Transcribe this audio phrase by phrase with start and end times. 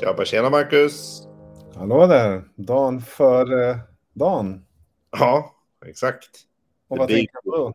[0.00, 1.22] Tjaba, tjena Marcus!
[1.74, 2.44] Hallå där!
[2.54, 3.76] Dan för eh,
[4.12, 4.64] dagen.
[5.10, 5.54] Ja,
[5.86, 6.40] exakt.
[6.88, 7.74] Och vad tänker du på då?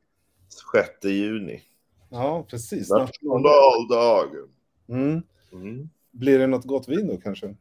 [0.74, 1.62] 6 juni.
[2.09, 2.90] Ja, precis.
[2.90, 4.50] Nationaldagen.
[4.90, 5.21] Mm.
[5.52, 5.90] Mm.
[6.12, 7.55] Blir det något gott vin då kanske?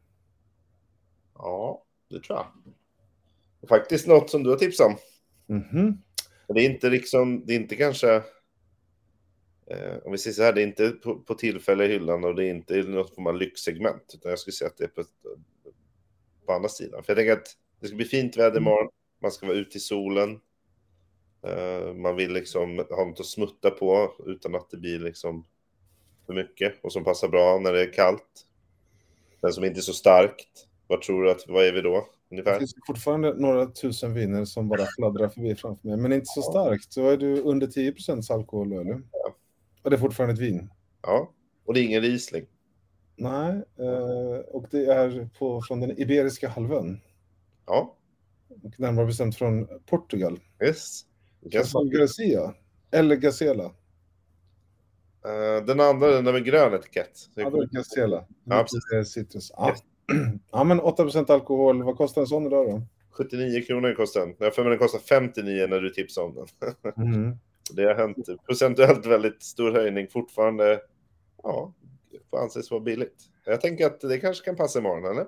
[1.34, 2.46] Ja, det tror jag.
[3.68, 4.96] Faktiskt något som du har tipsat om.
[5.46, 6.02] Mhm.
[6.46, 8.22] Men Det är inte liksom, det är inte kanske...
[9.70, 12.34] Eh, om vi säger så här, det är inte på, på tillfälle i hyllan och
[12.34, 14.14] det är inte något form av lyxsegment.
[14.14, 15.04] Utan jag skulle säga att det är på,
[16.46, 17.02] på andra sidan.
[17.02, 18.88] För jag tänker att det ska bli fint väder imorgon.
[19.22, 20.40] Man ska vara ute i solen.
[21.42, 25.44] Eh, man vill liksom ha något att smutta på utan att det blir liksom
[26.26, 26.74] för mycket.
[26.82, 28.46] Och som passar bra när det är kallt.
[29.42, 30.66] Men som inte är så starkt.
[30.86, 32.08] Vad tror du att, vad är vi då?
[32.28, 32.58] Det Ungefär?
[32.58, 35.96] finns fortfarande några tusen viner som bara fladdrar förbi framför mig.
[35.96, 36.92] Men inte så starkt.
[36.92, 39.02] Så är du under 10 procents alkohol eller?
[39.12, 39.34] Ja.
[39.82, 40.70] Och det är fortfarande ett vin?
[41.02, 41.32] Ja.
[41.64, 42.46] Och det är ingen Riesling.
[43.16, 43.62] Nej.
[43.78, 47.00] Eh, och det är på, från den Iberiska halvön.
[47.66, 47.96] Ja,
[48.48, 50.40] Och närmare bestämt från Portugal.
[50.64, 51.04] yes.
[51.50, 52.54] Casal Garcia.
[52.90, 53.64] Eller Gacela.
[55.24, 57.28] Eh, den andra, den där med grön etikett.
[57.34, 58.24] Ja, det är Gacela.
[58.44, 58.66] Ja,
[59.04, 59.52] citrus.
[59.56, 59.74] Ja.
[60.52, 61.82] ja, men 8 procent alkohol.
[61.82, 62.82] Vad kostar en sån idag då?
[63.10, 64.34] 79 kronor kostar den.
[64.38, 67.04] Jag för mig den kostar 59 när du tipsade om den.
[67.06, 67.38] Mm.
[67.74, 68.16] Det har hänt
[68.46, 70.80] procentuellt väldigt stor höjning fortfarande.
[71.42, 71.72] Ja,
[72.30, 73.22] får anses vara billigt.
[73.44, 75.26] Jag tänker att det kanske kan passa imorgon, eller?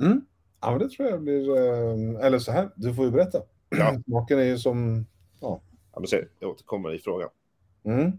[0.00, 0.20] Mm.
[0.60, 1.56] Ja, men det tror jag blir...
[1.56, 3.42] eh, Eller så här, du får ju berätta.
[3.68, 3.96] Ja.
[4.06, 5.06] Smaken är ju som...
[5.40, 5.62] Ja,
[5.98, 7.28] men se, jag återkommer i frågan.
[7.84, 8.12] Mm.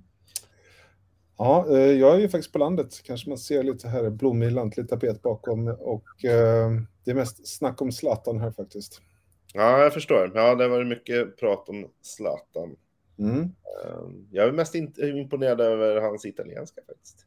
[1.38, 3.04] Ja, eh, jag är ju faktiskt på landet.
[3.04, 5.68] Kanske man ser lite här blommig lantlig tapet bakom.
[5.68, 6.72] Och eh,
[7.04, 9.02] det är mest snack om Zlatan här faktiskt.
[9.54, 10.32] Ja, jag förstår.
[10.36, 12.76] Ja, det har varit mycket prat om Zlatan.
[13.20, 13.42] Mm.
[13.42, 14.00] Eh,
[14.32, 17.26] Jag är mest imponerad över hans italienska faktiskt.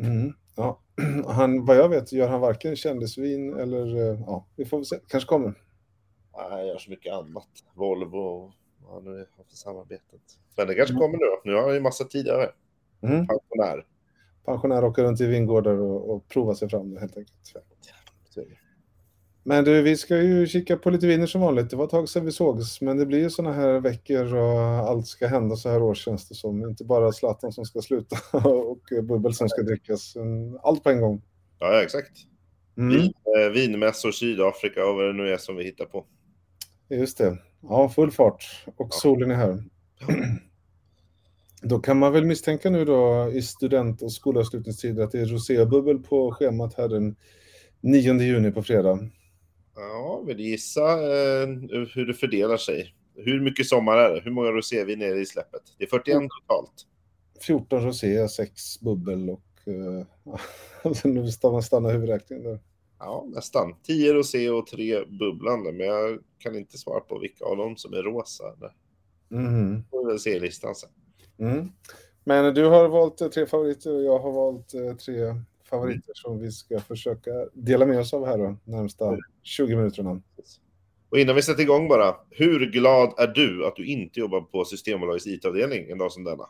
[0.00, 0.32] Mm.
[0.56, 0.80] Ja.
[1.26, 3.96] Han, vad jag vet gör han varken kändisvin eller...
[4.12, 4.96] eh, Ja, vi får väl se.
[5.08, 5.62] Kanske kommer.
[6.32, 7.48] Ja, Han gör så mycket annat.
[7.74, 8.52] Volvo och
[8.84, 10.20] vad han nu har för samarbetet.
[10.56, 11.00] Men det kanske Mm.
[11.00, 11.50] kommer nu.
[11.50, 12.50] Nu har han ju massa tid över.
[13.00, 13.26] Mm.
[13.26, 13.86] Pensionär.
[14.44, 17.52] Pensionär åker runt i vingårdar och, och provar sig fram helt enkelt.
[18.36, 18.56] Är det.
[19.48, 21.70] Men du, vi ska ju kika på lite viner som vanligt.
[21.70, 24.58] Det var ett tag sedan vi sågs, men det blir ju såna här veckor och
[24.60, 26.62] allt ska hända så här år känns det som.
[26.68, 28.16] Inte bara Zlatan som ska sluta
[28.48, 30.14] och bubbel som ska drickas.
[30.62, 31.22] Allt på en gång.
[31.58, 32.10] Ja, ja, exakt.
[32.76, 33.12] Mm, Vin,
[33.44, 36.04] eh, vinmässor, Sydafrika och vad det nu är som vi hittar på.
[36.88, 37.38] just det.
[37.62, 38.64] Ja, full fart.
[38.66, 38.90] Och Ja.
[38.90, 39.64] solen är här.
[41.62, 45.98] Då kan man väl misstänka nu då i student och skolavslutningstider att det är rosébubbel
[45.98, 47.16] på schemat här den
[47.80, 48.98] 9 juni på fredag.
[49.76, 51.48] Ja, vill gissa eh,
[51.94, 52.94] hur det fördelar sig?
[53.14, 54.20] Hur mycket sommar är det?
[54.20, 55.62] Hur många rosévin är det i släppet?
[55.78, 56.72] Det är 41 totalt.
[57.40, 59.42] 14 rosé, 6 bubbel och...
[59.68, 60.04] Uh,
[60.82, 62.60] alltså nu ska man stanna huvudräkningen där.
[62.98, 63.74] Ja, nästan.
[63.82, 67.92] 10 rosé och 3 bubblande, men jag kan inte svara på vilka av dem som
[67.92, 68.44] är rosa.
[68.60, 68.70] Det
[69.28, 69.84] Mhm.
[69.90, 70.90] får vi väl se i listan sen.
[71.38, 71.68] Mm.
[72.24, 75.34] Men du har valt eh, tre favoriter och jag har valt eh, tre
[75.70, 80.22] favoriter som vi ska försöka dela med oss av här då, närmsta 20 minuterna.
[81.10, 84.64] Och innan vi sätter igång bara, hur glad är du att du inte jobbar på
[84.64, 86.44] Systembolagets IT-avdelning en dag som denna?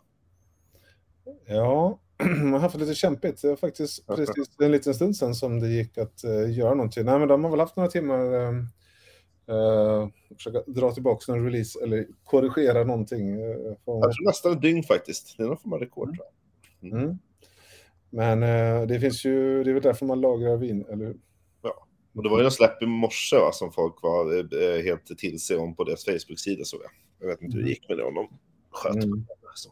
[1.46, 2.00] Ja,
[2.42, 3.42] man har haft lite kämpigt.
[3.42, 7.04] Det var faktiskt precis en liten stund sedan som det gick att uh, göra någonting.
[7.04, 8.64] Nej, men de har väl haft några timmar uh,
[9.50, 13.42] uh, försöka dra tillbaka någon release eller korrigera någonting.
[13.42, 14.00] Uh, från...
[14.00, 15.34] Jag tror nästan ett dygn faktiskt.
[15.36, 16.16] Det är någon form av rekord.
[16.80, 16.92] jag.
[16.92, 17.18] mm.
[18.10, 21.16] Men uh, det finns ju, det är väl därför man lagrar vin, eller hur?
[22.16, 25.40] Och det var ju en släpp i morse va, som folk var eh, helt till
[25.40, 26.90] sig om på deras Facebook-sida såg jag.
[27.20, 28.28] Jag vet inte hur det gick med det om de
[28.70, 29.26] sköt Mm.
[29.54, 29.70] Så.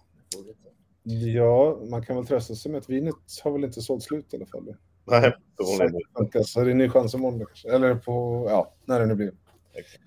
[1.03, 4.37] Ja, man kan väl trösta sig med att vinet har väl inte sålt slut i
[4.37, 4.77] alla fall.
[5.05, 5.35] Nej.
[6.19, 7.71] Funkas, Så det är en ny chans imorgon kanske.
[7.71, 9.33] Eller på, ja, när det nu blir.
[9.75, 10.03] Exakt.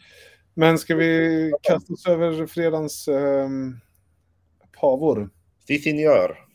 [0.54, 3.80] Men ska vi kasta oss över fredagens ehm,
[4.80, 5.30] pavor?
[5.68, 6.47] Si, signor.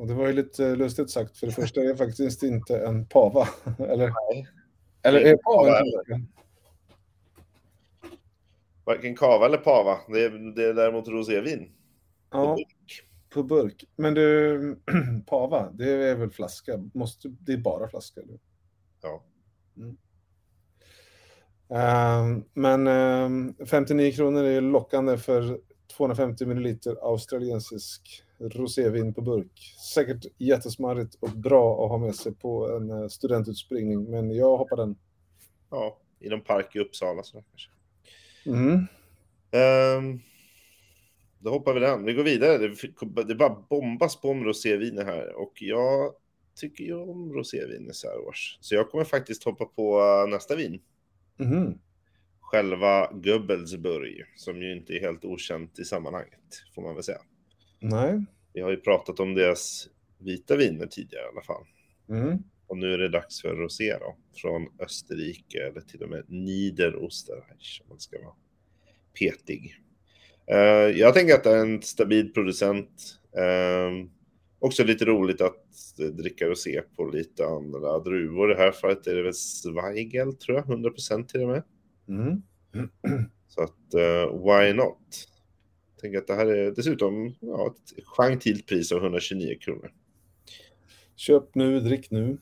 [0.00, 3.06] Och det var ju lite lustigt sagt, för det första är jag faktiskt inte en
[3.06, 3.48] pava.
[3.78, 4.46] Eller, Nej.
[5.02, 6.26] eller är Pava kanske?
[8.84, 9.98] Varken kava eller pava.
[10.08, 11.72] Det är, det är däremot rosévin.
[12.30, 12.58] Ja,
[13.34, 13.84] på burk.
[13.96, 14.76] Men du,
[15.26, 16.72] pava, det är väl flaska?
[16.94, 18.20] Måste, det är bara flaska?
[18.20, 18.38] Eller?
[19.02, 19.24] Ja.
[21.76, 25.60] Ehm, men ehm, 59 kronor är lockande för
[25.96, 29.76] 250 milliliter australiensisk rosévin på burk.
[29.94, 34.76] Säkert jättesmarrigt och bra att ha med sig på en eh, studentutspringning, men jag hoppar
[34.76, 34.96] den.
[35.70, 37.22] ja, i någon park i Uppsala.
[37.22, 37.70] Så kanske.
[38.46, 38.86] Mm.
[39.50, 40.20] Ehm,
[41.38, 42.04] då hoppar vi den.
[42.04, 42.58] Vi går vidare.
[42.58, 45.34] Det, det bara bombas på med roséviner här.
[45.34, 46.14] Och jag
[46.54, 48.58] tycker ju om rosévin så här års.
[48.60, 50.00] Så jag kommer faktiskt hoppa på
[50.30, 50.80] nästa vin.
[51.36, 51.78] Mhm.
[52.40, 57.20] Själva Göbbelsburg, som ju inte är helt okänt i sammanhanget, får man väl säga.
[57.80, 58.24] Nej.
[58.52, 59.88] Vi har ju pratat om deras
[60.18, 61.64] vita viner tidigare i alla fall.
[62.08, 62.38] Mm.
[62.66, 67.80] Och nu är det dags för rosé då, från Österrike eller till och med Niederösterreich
[67.82, 68.34] om man ska vara
[69.18, 69.74] petig.
[70.46, 73.18] Eh, jag tänker att det är en stabil producent.
[73.36, 74.06] Eh,
[74.58, 75.64] också lite roligt att
[76.12, 78.50] dricka rosé på lite andra druvor.
[78.50, 81.62] I det här fallet är det väl Zweigel tror jag, 100% till och med.
[82.08, 82.42] Mm.
[83.48, 85.26] Så att eh, why not?
[86.00, 89.92] Tänker att det här är dessutom ja, ett gentilt pris av 129 kronor.
[91.16, 92.38] Köp nu, drick nu.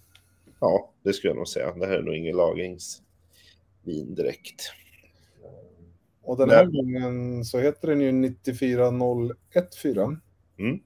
[0.60, 1.75] Ja, det skulle jag nog säga.
[1.75, 4.72] Det här är nog ingen lagringsvin direkt.
[6.22, 10.20] Och den här gången så heter den ju 94014.
[10.58, 10.81] Mm.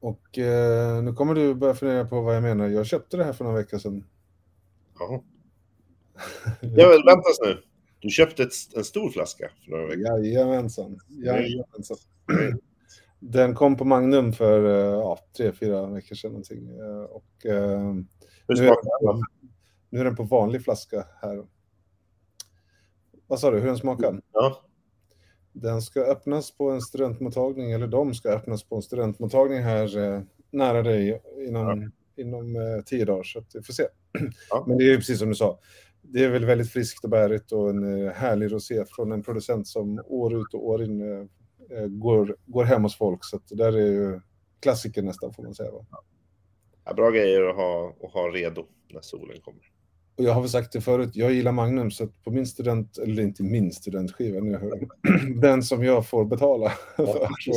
[0.00, 2.68] Och eh, nu kommer du börja fundera på vad jag menar.
[2.68, 4.04] Jag köpte det här för några veckor sedan.
[4.98, 5.24] Ja.
[6.60, 7.62] Ja, men vänta nu.
[8.00, 10.98] Du köpte ett, en stor flaska för några veckor Jajamensan.
[11.08, 11.96] Jajamensan.
[13.18, 16.78] Den kom på Magnum för eh, ja, tre, fyra veckor sedan någonting.
[16.78, 17.94] Eh, Och eh,
[18.48, 19.22] Hur nu, är den?
[19.90, 21.46] nu är den på vanlig flaska här.
[23.26, 24.20] Vad sa du, hur den smakar?
[24.32, 24.62] Ja.
[25.52, 30.22] Den ska öppnas på en studentmottagning, eller de ska öppnas på en studentmottagning här eh,
[30.50, 33.22] nära dig inom, inom eh, tio dagar.
[33.22, 33.86] Så att vi får se.
[34.50, 34.64] Ja.
[34.68, 35.58] Men det är ju precis som du sa.
[36.08, 39.68] Det är väl väldigt friskt och bärigt och en eh, härlig rosé från en producent
[39.68, 43.24] som år ut och år in eh, eh, går, går hem hos folk.
[43.24, 44.20] Så det där är ju
[44.60, 45.70] klassiker nästan får man säga.
[45.72, 45.86] Va?
[46.84, 49.62] Ja, bra grejer att ha, att ha redo när solen kommer.
[50.18, 52.98] Och jag har väl sagt det förut, jag gillar Magnum så att på min student,
[52.98, 54.70] eller inte min studentskiva, nu
[55.40, 57.52] den som jag får betala för, så,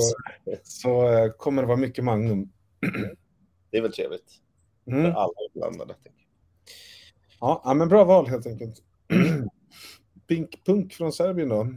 [0.64, 1.04] så
[1.38, 2.52] kommer det vara mycket Magnum.
[3.72, 4.32] Det är väl trevligt.
[4.86, 5.06] För Mm.
[5.16, 5.96] alla inblandade.
[7.40, 8.76] Ja, men bra val helt enkelt.
[10.28, 11.68] Pink Punk från Serbien då?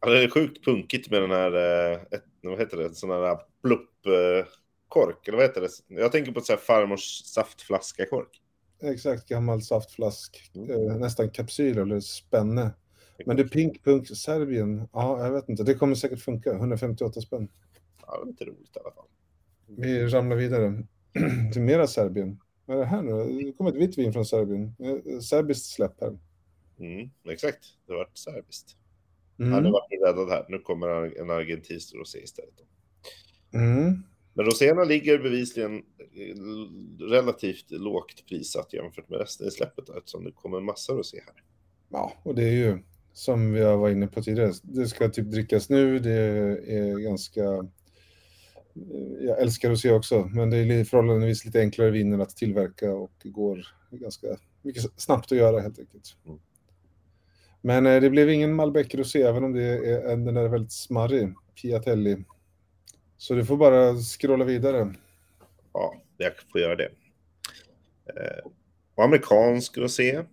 [0.00, 1.52] Ja, det är sjukt punkigt med den här,
[1.92, 1.98] eh,
[2.42, 5.70] vad heter det, sån här plupp-kork, eller vad heter det?
[6.00, 8.42] Jag tänker på så här farmors saftflaska-kork.
[8.82, 12.70] Exakt, gammal saftflask, eh, nästan kapsyl eller spänne.
[13.26, 17.20] Men det är Pink Punk Serbien, ja, jag vet inte, det kommer säkert funka, 158
[17.20, 17.48] spänn.
[18.06, 19.04] Ja, det är lite roligt i alla fall.
[19.66, 20.82] Vi ramlar vidare
[21.52, 22.40] till mera Serbien.
[22.68, 23.42] Vad är det här nu?
[23.42, 24.74] Det kommer ett vitt vin från Serbien.
[24.78, 26.18] Eh, Serbiskt släpp här.
[26.78, 28.76] Mm, exakt, det varit serbiskt.
[29.38, 29.62] Mm.
[29.62, 30.46] Nu vart du räddad här.
[30.48, 30.88] Nu kommer
[31.20, 32.54] en argentinsk rosé istället.
[32.56, 33.58] Då.
[33.58, 34.02] Mm.
[34.34, 36.36] Men roséerna ligger bevisligen eh,
[37.10, 41.20] relativt lågt prissatt jämfört med resten i släppet då, eftersom det kommer en massa rosé
[41.26, 41.42] här.
[41.88, 42.78] Ja, och det är ju
[43.12, 44.52] som vi varit inne på tidigare.
[44.62, 45.98] Det ska typ drickas nu.
[45.98, 47.68] Det är ganska...
[49.20, 53.66] Jag älskar rosé också, men det är förhållandevis lite enklare viner att tillverka och går
[53.90, 54.26] ganska
[54.62, 56.16] mycket snabbt att göra helt enkelt.
[56.26, 56.38] Mm.
[57.60, 61.34] Men eh, det blev ingen Malbec rosé, även om det är, den är väldigt smarrig,
[61.62, 62.24] Piatelli.
[63.16, 64.94] Så du får bara scrolla vidare.
[65.72, 66.90] Ja, jag får göra det.
[68.06, 68.50] Eh,
[69.04, 70.24] amerikansk rosé,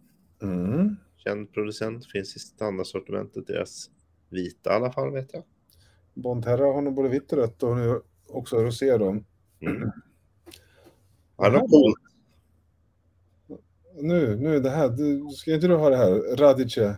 [0.42, 0.96] Mm.
[1.18, 3.48] känd producent, finns i standardsortimentet.
[3.48, 3.90] Deras
[4.30, 5.44] vita i alla fall vet jag.
[6.14, 9.10] Bonterra har nog både vitt och rött och nu också rosé då.
[9.10, 9.24] Mm.
[11.38, 11.98] Ja, coolt.
[13.96, 16.36] Nu, nu det här, du, ska inte du ha det här?
[16.38, 16.98] Radice.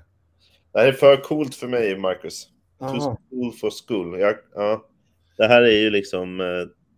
[0.74, 2.46] Det här är för coolt för mig, Marcus.
[2.80, 3.18] Too Aha.
[3.30, 4.20] cool for school.
[4.20, 4.90] Jag, ja.
[5.38, 6.46] Det här är ju liksom, eh,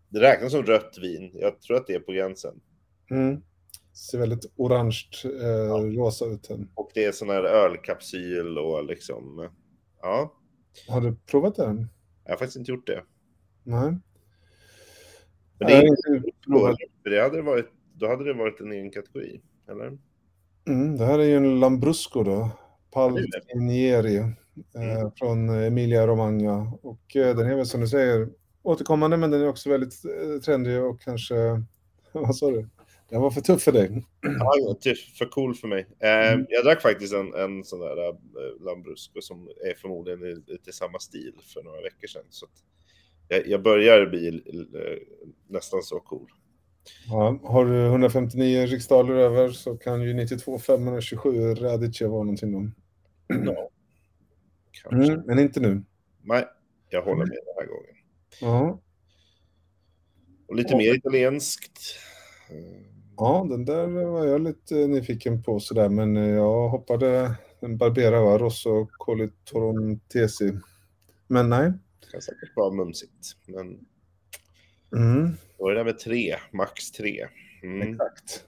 [0.09, 1.31] det räknas som rött vin.
[1.33, 2.61] Jag tror att det är på gränsen.
[3.11, 3.41] Mm.
[3.93, 6.49] Ser väldigt orange, eh, rosa ut.
[6.49, 6.67] här.
[6.75, 9.49] Och det är sån här ölkapsyl och liksom,
[10.01, 10.33] ja.
[10.87, 11.87] Har du provat den?
[12.23, 13.03] Jag har faktiskt inte gjort det.
[13.63, 13.97] Nej.
[15.59, 16.31] Men det är inte
[17.03, 19.97] det hade varit, då hade det varit en egen kategori, eller?
[20.67, 22.49] Mm, det här är ju en Lambrusco då.
[22.91, 24.27] Paltinieri eh,
[24.75, 25.11] Mm.
[25.15, 26.71] från Emilia Romagna.
[26.81, 28.29] Och eh, den är väl som du säger
[28.63, 31.35] återkommande, men den är också väldigt eh, trendig och kanske,
[32.11, 32.67] vad sa du?
[33.09, 34.05] Den var för tuff för dig.
[34.21, 34.75] Ja,
[35.17, 35.87] för cool för mig.
[35.99, 38.13] Eh, Jag drack faktiskt en, en sån där eh,
[38.65, 42.23] Lambrusco som är förmodligen i lite samma stil för några veckor sedan.
[42.29, 42.51] Så att
[43.29, 46.31] jag, jag börjar bli eh, nästan så cool.
[47.07, 52.71] Ja, har du 159 riksdaler över så kan ju 92 527 Radice vara någonting då.
[53.27, 53.69] Ja,
[54.71, 55.13] kanske.
[55.13, 55.83] Mm, men inte nu.
[56.21, 56.45] Nej,
[56.89, 57.95] jag håller med den här gången.
[58.41, 58.81] Ja.
[60.47, 61.79] Och lite mer italienskt.
[63.17, 68.21] Ja, den där var jag lite nyfiken på sådär, men eh, jag hoppade en Barbera,
[68.21, 68.37] va?
[68.37, 70.53] Rosso Colitorontesi.
[71.27, 71.73] Men nej.
[72.11, 73.35] Kan säkert vara mumsigt.
[73.47, 73.79] Men
[74.95, 75.31] Mm.
[75.57, 77.27] då är det med tre, max tre.
[77.63, 77.91] Mm.
[77.91, 78.43] Exakt.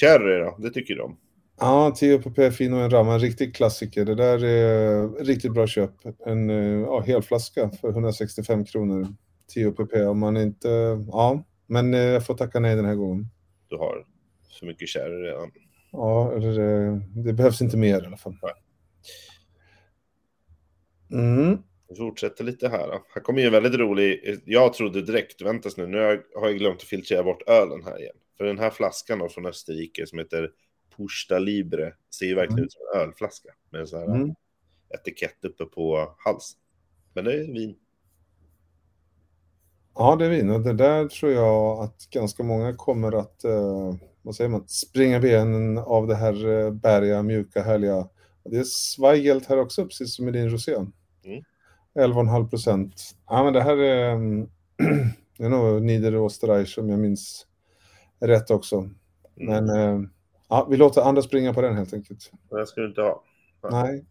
[0.00, 0.56] Sherry då?
[0.58, 1.16] Det tycker de.
[1.60, 4.04] Ja, 10 pp Fino en Rama, en riktig klassiker.
[4.04, 5.90] Det där är riktigt bra köp.
[6.26, 9.06] En eh, ja, hel flaska för 165 kronor.
[9.54, 10.68] 10 pp om man inte...
[11.06, 13.26] Ja, men eh, jag får tacka nej den här gången.
[13.68, 14.06] Du har
[14.58, 15.50] för mycket sherry redan.
[15.92, 18.36] Ja, eller, eh, det behövs inte mer i alla fall.
[21.12, 21.58] Mm.
[21.94, 23.00] Vi fortsätter lite här.
[23.14, 24.40] Här kommer ju en väldigt rolig.
[24.44, 25.98] Jag trodde direkt, väntas nu, nu
[26.34, 28.16] har jag, glömt att filtrera bort ölen här igen.
[28.38, 30.50] För den här flaskan då från Österrike som heter
[30.96, 32.64] Pusta Libre ser ju verkligen Mm.
[32.64, 34.34] ut som en ölflaska med en sån här Mm.
[34.94, 36.60] etikett uppe på halsen.
[37.14, 37.76] Men det är vin.
[39.94, 43.94] Ja, det är vin och det där tror jag att ganska många kommer att, eh,
[44.22, 48.08] vad säger man, springa benen av det här eh, bäriga, mjuka, härliga.
[48.44, 50.74] Det är Zweigelt här också, precis som i din rosé.
[50.74, 51.44] Mm.
[51.94, 53.16] 11,5 procent.
[53.26, 54.48] Ja, men det här är, mm,
[55.38, 57.46] det är nog Niederösterreich om jag minns
[58.20, 58.76] rätt också.
[58.76, 58.94] Mm.
[59.36, 60.08] Men eh,
[60.48, 62.32] ja, vi låter andra springa på den helt enkelt.
[62.50, 63.24] Här ska du inte ha.
[63.70, 64.04] Nej.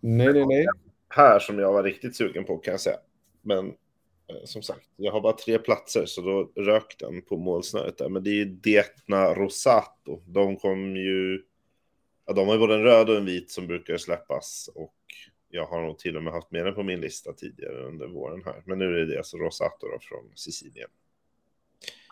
[0.00, 0.66] Nej, nej, nej.
[1.08, 2.98] Här som jag var riktigt sugen på kan jag säga.
[3.42, 7.98] Men eh, som sagt, jag har bara tre platser så då rök den på målsnöret
[7.98, 8.08] där.
[8.08, 10.22] Men det är ju Dietna Rosato.
[10.26, 11.42] De kom ju...
[12.26, 14.70] Ja, de har ju både en röd och en vit som brukar släppas.
[14.74, 14.94] Och
[15.50, 18.42] jag har nog till och med haft med den på min lista tidigare under våren
[18.44, 18.62] här.
[18.66, 20.88] Men nu är det alltså Rosato då från Sicilien.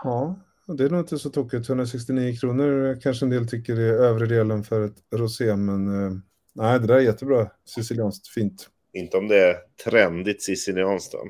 [0.05, 1.69] Ja, det är nog inte så tokigt.
[1.69, 6.13] 169 kronor kanske en del tycker är övre delen för ett rosé, men eh,
[6.53, 7.51] nej, det där är jättebra.
[7.65, 8.71] Sicilianskt fint.
[8.93, 11.29] Inte om det är trendigt sicilianskt då.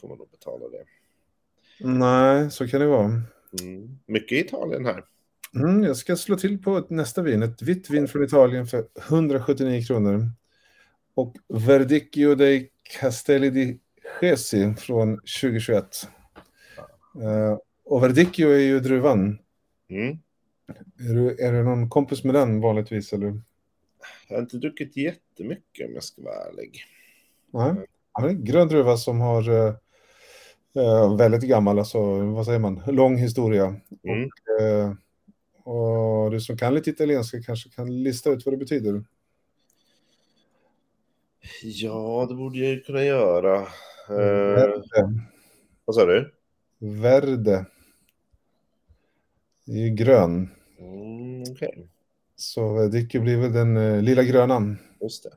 [0.00, 0.84] Får man då betala det.
[1.80, 3.04] Nej, så kan det vara.
[3.60, 3.98] Mm.
[4.06, 5.04] Mycket Italien här.
[5.54, 9.84] Mm, jag ska slå till på nästa vin, ett vitt vin från Italien för 179
[9.86, 10.30] kronor.
[11.20, 13.78] Och Verdicchio dei Castelli di
[14.20, 16.08] Gesi från 2021.
[17.22, 19.38] Eh, och Verdicchio är ju druvan.
[19.88, 20.18] Mm.
[20.98, 23.12] Är du, är du någon kompis med den vanligtvis?
[23.12, 23.40] Eller?
[24.28, 26.84] Jag har inte druckit jättemycket om jag ska vara ärlig.
[27.50, 27.74] Nej.
[28.20, 29.50] Det är en grön druva som har
[30.76, 33.76] eh, väldigt gammal, alltså vad säger man, lång historia.
[34.04, 34.22] Mm.
[34.60, 34.92] Eh,
[35.64, 39.04] och du som kan lite italienska kanske kan lista ut vad det betyder.
[41.62, 43.56] Ja, det borde jag ju kunna göra.
[44.08, 44.16] Eh,
[44.54, 44.82] Verde.
[45.84, 46.34] vad sa du?
[46.78, 47.66] Verde.
[49.66, 50.50] Det är ju grön.
[50.78, 51.88] Mm, Okej,
[52.36, 54.76] Så Dicky blir väl den eh, lilla gröna.
[55.00, 55.30] just det.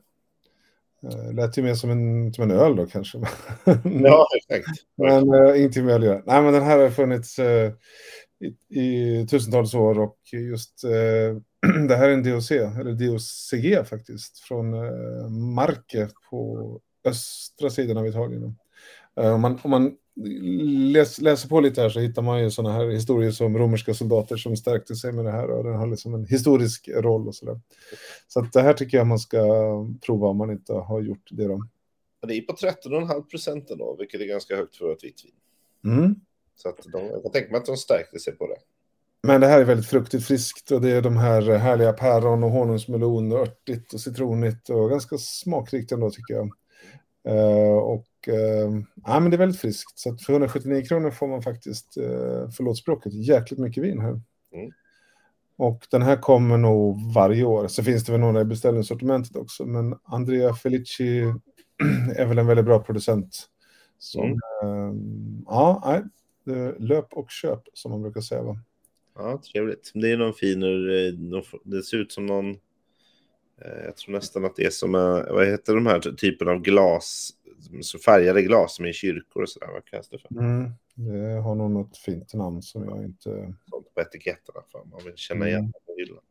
[1.07, 3.17] Eh, lät ju mer som en, som en öl då kanske.
[4.03, 4.67] Ja, exakt.
[4.95, 6.21] Men eh, inte med att göra.
[6.25, 7.71] Nej, men den här har funnits eh,
[8.69, 11.37] i, i tusentals år och just eh,
[11.87, 18.07] det här är en DOC, eller DOCG faktiskt, från eh, Marke på östra sidan av
[18.07, 18.55] Italien.
[19.15, 19.97] Eh, om, man, om man
[20.93, 24.37] läs, läser på lite här så hittar man ju sådana här historier som romerska soldater
[24.37, 27.59] som stärkte sig med det här och den har liksom en historisk roll och sådär.
[28.27, 29.39] Så att det här tycker jag man ska
[30.05, 31.67] prova om man inte har gjort det då.
[32.27, 35.93] Det är på 13,5 procent då, vilket är ganska högt för ett vitt vin.
[35.93, 36.15] Mm.
[36.55, 38.57] Så att de, jag tänka mig att de stärkte sig på det.
[39.27, 42.51] Men det här är väldigt fruktigt friskt och det är de här härliga päron och
[42.51, 46.49] honungsmelon och örtigt och citronigt och ganska smakrikt ändå tycker jag.
[47.27, 48.71] Eh, och eh,
[49.05, 49.99] ja, men det är väldigt friskt.
[49.99, 54.21] Så för 179 kronor får man faktiskt, eh, förlåt språket, jäkligt mycket vin här.
[54.53, 54.71] Mm.
[55.57, 57.67] Och den här kommer nog varje år.
[57.67, 59.65] Så finns det väl några i beställningssortimentet också.
[59.65, 61.19] Men Andrea Felici
[62.15, 63.49] är väl en väldigt bra producent.
[63.99, 65.43] Som, Mm.
[65.45, 65.83] ja,
[66.45, 68.41] nej, löp och köp som man brukar säga.
[68.43, 68.57] Va?
[69.15, 69.91] Ja, trevligt.
[69.93, 72.49] Det är någon fin, eh, det ser ut som någon,
[73.61, 76.61] eh, jag tror nästan att det är som, eh, vad heter de här typen av
[76.61, 77.29] glas,
[77.81, 80.39] så färgade glas som är i kyrkor och sådär, vad kallas det för?
[80.39, 80.71] Mm.
[80.95, 83.53] Det har nog något fint namn som jag inte...
[83.69, 85.71] Sånt på etiketterna för man vill känna igen Mm.
[85.85, 86.23] på hyllan.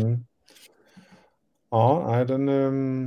[0.00, 0.18] Mm.
[1.70, 3.06] Ja, nej, den um,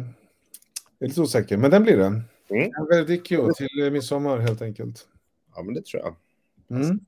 [1.00, 2.06] är lite osäker, men den blir det.
[2.50, 2.72] Mm.
[2.78, 5.08] En Verdicchio till midsommar helt enkelt.
[5.56, 6.16] Ja, men det tror jag.
[6.78, 7.00] Mm.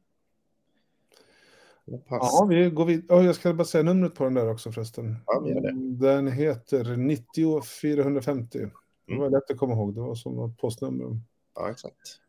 [1.92, 2.46] Det passar.
[2.46, 3.12] Ja, vi går vid...
[3.12, 5.16] oh, jag ska bara säga numret på den där också förresten.
[5.26, 6.08] Ja, vi gör det.
[6.08, 8.60] Den heter 90 450.
[8.60, 8.70] Det
[9.14, 9.22] Mm.
[9.22, 11.20] var lätt att komma ihåg, det var som något postnummer.
[11.56, 12.20] Ja, exakt.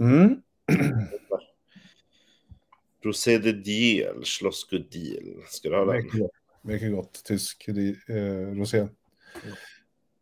[0.00, 0.42] Mm.
[3.04, 5.42] Rosé de Diel, Schlossgudil.
[5.46, 6.02] Ska du ha den?
[6.04, 6.30] Mycket
[6.62, 8.88] mycket gott tysk eh, rosé.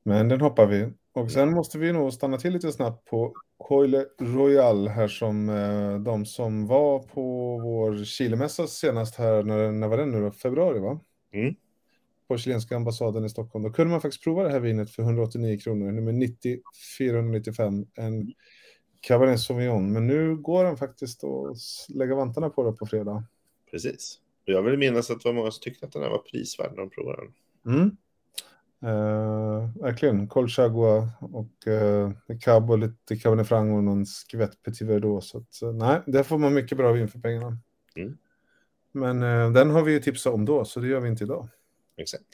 [0.03, 0.93] Men den hoppar vi.
[1.13, 5.99] Och sen måste vi nog stanna till lite snabbt på Coile Royal här som eh,
[5.99, 10.31] de som var på vår Chilemässa senast här, när, när var den nu då?
[10.31, 11.00] Februari va?
[11.33, 11.54] Mm.
[12.28, 13.64] På chilenska ambassaden i Stockholm.
[13.64, 16.59] Då kunde man faktiskt prova det här vinet för 189 kronor, nummer 90
[16.99, 17.87] 495.
[17.95, 18.33] En
[19.00, 19.92] Cabernet Sauvignon.
[19.92, 21.57] Men nu går den faktiskt att
[21.88, 23.25] lägga vantarna på det på fredag.
[23.71, 24.19] Precis.
[24.45, 26.76] Jag vill minnas att det var många som tyckte att den här var prisvärd när
[26.76, 27.75] de provade den.
[27.75, 27.97] Mm.
[28.85, 30.29] Uh, verkligen.
[30.29, 32.11] Colchagua och uh,
[32.41, 35.25] Cabo, lite Cabernet Franc och någon skvätt Petit Verdot.
[35.25, 37.59] Så att, uh, nej, där får man mycket bra vin för pengarna.
[37.97, 38.19] Mm.
[38.93, 41.49] Men uh, den har vi ju tipsat om då, så det gör vi inte idag.
[41.97, 42.27] Exakt.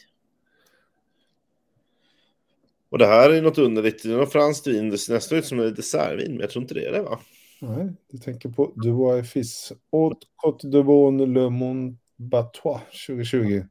[2.91, 4.03] Och det här är något underligt.
[4.03, 4.91] Det är något franskt vin.
[4.91, 7.19] Det ser nästan ut som ett dessertvin, men jag tror inte det är det, va?
[7.61, 9.73] Nej, du tänker på Dubois Fils.
[9.93, 13.65] Haute Côte de Beaune Le Mont Batois 2020.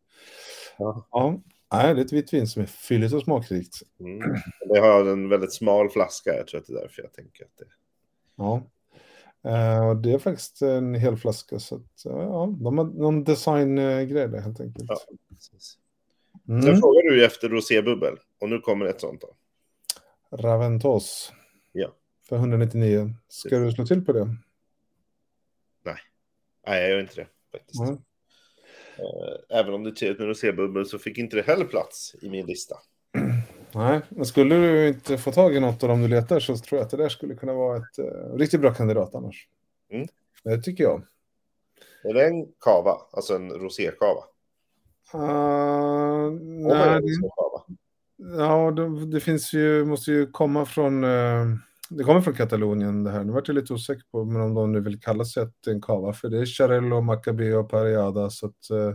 [0.77, 1.07] Ja.
[1.11, 1.41] ja.
[1.73, 3.75] Nej, det är ett vitt vin som är fylligt och smakrikt.
[3.99, 4.35] Mm.
[4.69, 6.35] Det har en väldigt smal flaska.
[6.35, 7.65] Jag tror att det är därför jag tänker att det...
[8.35, 8.63] Ja.
[9.45, 11.59] Uh, det är faktiskt en hel flaska.
[11.59, 14.89] Så att, uh, ja, de har någon designgrej där helt enkelt.
[14.89, 14.97] Ja,
[15.29, 15.77] precis.
[16.47, 16.61] Mm.
[16.61, 18.17] Sen frågar du ju efter rosébubbel.
[18.41, 19.35] Och nu kommer ett sånt då.
[20.37, 21.33] Raventos.
[21.71, 21.93] Ja.
[22.29, 23.13] För 199.
[23.27, 24.37] Ska du slå till på det?
[26.67, 27.81] Nej, jag gör inte det faktiskt.
[27.81, 27.97] Mm.
[28.99, 32.29] Eh, Även om det är trevligt med rosébubbel så fick inte det heller plats i
[32.29, 32.75] min lista.
[33.71, 36.79] Nej, men skulle du inte få tag i något av dem du letar så tror
[36.79, 39.47] jag att det där skulle kunna vara ett uh, riktigt bra kandidat annars.
[39.91, 40.07] Mm.
[40.43, 41.03] Det tycker jag.
[42.03, 42.97] Är det en kava?
[43.11, 44.23] Alltså en rosékava?
[45.15, 47.01] Uh, nej,
[48.37, 51.55] ja, det, det finns ju, måste ju komma från, uh,
[51.89, 53.23] det kommer från Katalonien det här.
[53.23, 55.71] Nu vart jag lite osäker på men om de nu vill kalla sig att det
[55.71, 58.93] är en kava, för det är Charello, Macabeo och Pariada, så att uh,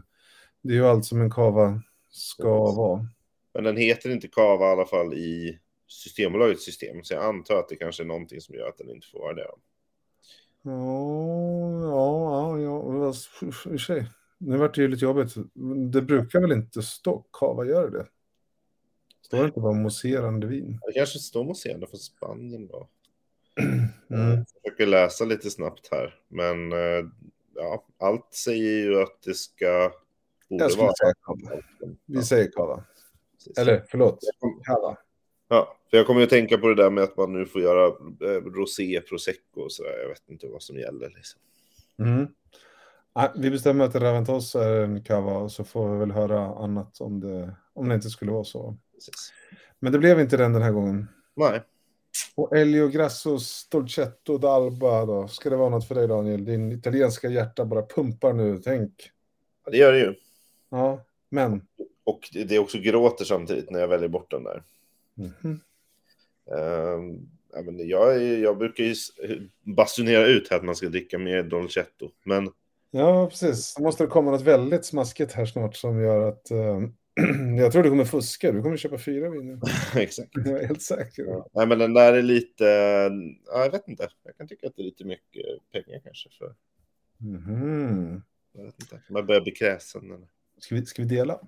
[0.63, 2.77] det är ju allt som en kava ska Precis.
[2.77, 3.07] vara.
[3.55, 5.59] Men den heter inte kava i alla fall i
[5.89, 6.97] Systembolagets system.
[7.03, 9.35] Så jag antar att det kanske är någonting som gör att den inte får vara
[9.35, 9.43] det.
[9.43, 9.59] Ja,
[11.83, 13.15] ja, ja, ja.
[13.43, 14.07] i och för sig.
[14.39, 15.35] Nu vart det ju lite jobbigt.
[15.93, 18.07] Det brukar väl inte stå kava, gör det?
[19.33, 20.79] Står det inte bara mousserande vin?
[20.87, 22.89] Det kanske står mousserande från Spanien då.
[24.11, 24.37] Mm.
[24.37, 26.15] Jag försöker läsa lite snabbt här.
[26.29, 27.07] Men eh,
[27.55, 29.93] ja, allt säger ju att det ska...
[30.49, 30.95] Borde Jag skulle vara.
[30.95, 31.63] säga kava.
[32.07, 32.85] Vi säger kava.
[33.35, 33.59] Precis.
[33.59, 34.19] Eller förlåt,
[34.65, 34.97] kava.
[35.49, 37.61] Ja, för jag kommer ju att tänka på det där med att man nu får
[37.63, 39.99] göra eh, rosé, prosecco och sådär.
[40.03, 41.41] Jag vet inte vad som gäller liksom.
[41.99, 42.27] Mm.
[43.15, 47.01] Nej, vi bestämmer att Raventos är en kava och så får vi väl höra annat
[47.01, 48.77] om det, om det inte skulle vara så.
[49.11, 49.33] Precis.
[49.81, 51.09] Men det blev inte den den här gången.
[51.35, 51.61] Nej,
[52.35, 55.29] Och Elio Grassos Dolcetto d'Alba då?
[55.29, 56.45] Ska det vara något för dig Daniel?
[56.45, 59.11] Din italienska hjärta bara pumpar nu, tänk.
[59.65, 60.15] ja, det gör det ju.
[60.71, 61.67] Ja, men.
[62.05, 64.63] Och det det också gråter samtidigt när jag väljer bort den där.
[65.15, 65.61] Mhm.
[66.57, 68.95] Ehm, ja, men jag, är- jag brukar ju
[69.63, 72.11] basunera ut här att man ska dricka mer Dolcetto.
[72.25, 72.51] Men
[72.91, 73.75] Ja, precis.
[73.75, 76.51] Då måste det komma något väldigt smaskigt här snart som gör att...
[76.51, 76.81] eh,
[77.59, 78.53] jag tror du kommer fuska.
[78.53, 79.59] Du kommer köpa fyra viner.
[79.97, 80.31] exakt.
[80.35, 81.25] Jag är helt säker.
[81.25, 81.49] Ja.
[81.53, 82.65] Nej, men den där är lite...
[83.47, 84.09] Ja, jag vet inte.
[84.25, 86.29] Jag kan tycka att det är lite mycket pengar kanske.
[86.39, 86.55] För,
[87.19, 88.23] Mhm.
[88.53, 89.03] jag vet inte.
[89.11, 90.05] Man börjar bli kräsen.
[90.11, 90.29] Eller?
[90.59, 91.41] Ska, vi, ska vi dela?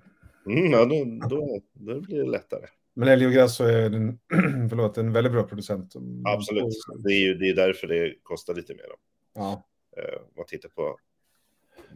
[0.47, 2.67] Mm, ja, då, då, då blir det lättare.
[2.95, 4.19] Men Elio Grasso är en,
[4.69, 5.95] förlåt, en väldigt bra producent.
[6.25, 6.75] Absolut.
[7.05, 8.83] Det är ju det är därför det kostar lite mer.
[8.89, 8.95] Då.
[9.35, 10.99] Ja, Eh, om man tittar på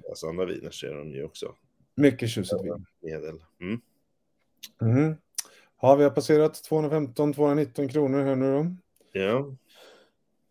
[0.08, 1.54] alltså andra viner så är de ju också
[1.98, 2.86] mycket tjusigt vin.
[3.00, 3.42] medel.
[3.60, 3.80] Mm.
[4.80, 5.16] Mm.
[5.80, 8.76] Ja, vi har passerat 215-219 kronor här nu då.
[9.20, 9.56] Ja,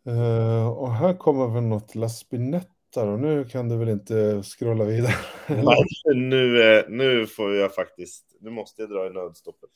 [0.07, 3.17] Eh, och här kommer väl något La Spinetta då.
[3.17, 5.13] Nu kan du väl inte scrolla vidare?
[5.47, 5.83] Nej,
[6.15, 9.69] nu, eh, nu får jag faktiskt, nu måste jag dra i nödstoppet.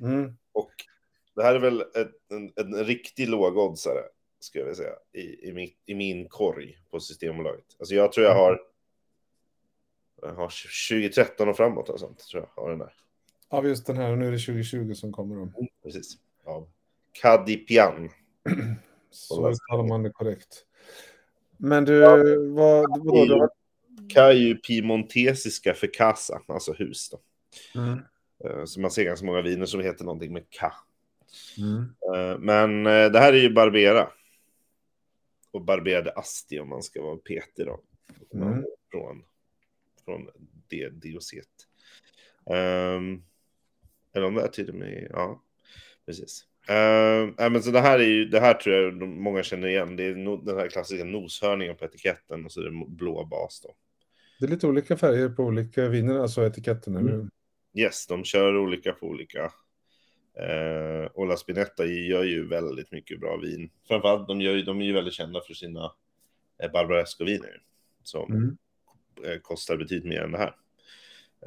[0.00, 0.36] Mm.
[0.52, 0.72] Och
[1.34, 4.02] det här är väl ett, en, en riktig lågoddsare,
[4.40, 7.66] skulle jag vilja säga, i, i, min, i min korg på Systembolaget.
[7.78, 8.60] Alltså jag tror jag har,
[10.22, 10.52] har
[10.90, 12.92] 2013 och framåt och sånt, tror jag har den där.
[13.48, 15.52] Av just den här, och nu är det 2020 som kommer då.
[15.82, 16.18] Precis.
[16.44, 16.68] Av
[17.12, 18.10] Cadipian.
[19.10, 20.64] Så uttalar man det korrekt.
[21.56, 23.24] Men du, vad, vadå?
[23.24, 23.50] Du har...
[24.08, 27.20] Caju Piemontesiska för Casa, alltså hus då.
[27.80, 27.98] Mm.
[28.44, 30.66] Eh, Så man ser ganska många viner som heter någonting med K.
[31.58, 31.94] Mm.
[32.14, 34.08] Eh, Men eh, det här är ju Barbera.
[35.50, 37.80] Och Barberade Asti om man ska vara petig då.
[38.34, 38.64] Mm.
[38.90, 39.22] Från,
[40.04, 40.28] från
[40.68, 41.48] det dioset.
[42.46, 43.24] Um,
[44.14, 45.42] eller om det är till och med, ja,
[46.06, 46.46] precis.
[46.70, 49.96] Uh, men så det här är ju, det här tror jag många känner igen.
[49.96, 53.60] Det är no, den här klassiska noshörningen på etiketten och så är det blå bas
[53.60, 53.74] då.
[54.40, 56.96] Det är lite olika färger på olika viner, alltså etiketten.
[56.96, 57.28] eller hur?
[57.74, 59.52] Yes, de kör olika på olika.
[60.34, 63.70] Eh, och La Spinetta gör ju väldigt mycket bra vin.
[63.88, 65.92] Framförallt, de, gör ju, de är ju väldigt kända för sina
[66.62, 67.62] eh, Barbaresco-viner.
[68.02, 68.56] Som Mm.
[69.26, 70.54] Eh, kostar betydligt mer än det här.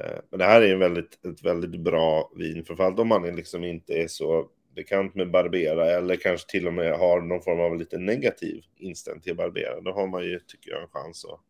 [0.00, 2.64] Eh, men det här är en väldigt, ett väldigt bra vin.
[2.64, 6.98] Framförallt om man liksom inte är så bekant med Barbera eller kanske till och med
[6.98, 10.82] har någon form av lite negativ inställning till Barbera, då har man ju, tycker jag,
[10.82, 11.40] en chans att,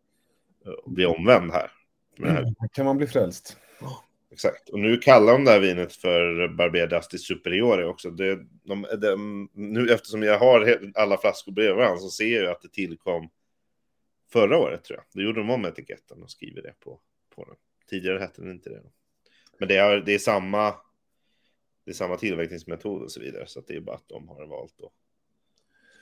[0.86, 1.70] att bli omvänd här.
[2.18, 2.54] Mm.
[2.72, 3.56] Kan man bli frälst?
[4.32, 4.68] Exakt.
[4.68, 8.10] Och nu kallar de det här vinet för Barbera d'Asti Superiore också.
[8.10, 12.62] Det, de, de, nu eftersom jag har alla flaskor bredvid varandra så ser jag att
[12.62, 13.28] det tillkom
[14.32, 15.04] förra året tror jag.
[15.12, 17.00] Då gjorde de om etiketten och skriver det på,
[17.34, 17.56] på den.
[17.90, 18.82] Tidigare hette den inte det.
[19.58, 20.74] Men det är, det är samma
[21.84, 23.46] det är samma tillverkningsmetod och så vidare.
[23.46, 24.92] Så det är bara att de har valt att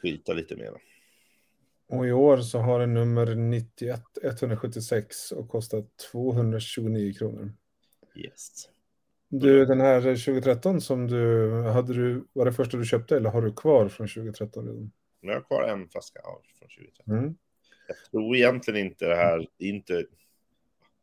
[0.03, 0.73] skylta lite mer.
[1.89, 7.53] Och i år så har den nummer 91 176 och kostar 229 kronor.
[8.17, 8.69] Yes.
[9.29, 13.43] Du, den här 2013 som du hade du, var det första du köpte eller har
[13.43, 14.93] du kvar från 2013 redan?
[15.21, 16.21] Jag har kvar en flaska
[16.59, 17.19] från 2013.
[17.19, 17.35] Mm.
[17.88, 20.05] Jag tror egentligen inte det här, inte,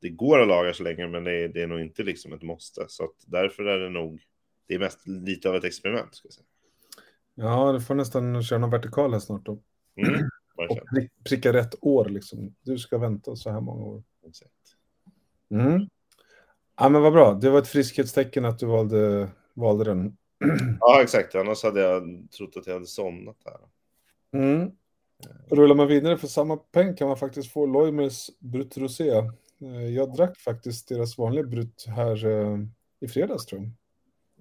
[0.01, 2.41] det går att laga så länge men det är, det är nog inte liksom ett
[2.41, 2.85] måste.
[2.87, 4.21] Så att därför är det nog
[4.67, 6.15] det är mest lite av ett experiment.
[6.15, 6.45] Ska jag säga.
[7.35, 9.59] Ja, du får nästan köra någon vertikal här snart då.
[9.95, 10.79] Mm, och
[11.29, 12.55] pricka rätt år liksom.
[12.61, 14.03] Du ska vänta så här många år.
[14.27, 14.51] Exakt.
[15.49, 15.87] Mm.
[16.77, 17.33] Ja, men vad bra.
[17.33, 20.17] Det var ett friskhetstecken att du valde, valde den.
[20.79, 21.35] Ja, exakt.
[21.35, 23.59] Annars hade jag trott att jag hade somnat här.
[24.41, 24.71] Mm.
[25.49, 29.09] Rullar man vidare för samma peng kan man faktiskt få Loimers Brut Rosé.
[29.61, 32.57] Eh, jag drack faktiskt deras vanliga Brut här eh,
[32.99, 33.71] i fredags tror jag.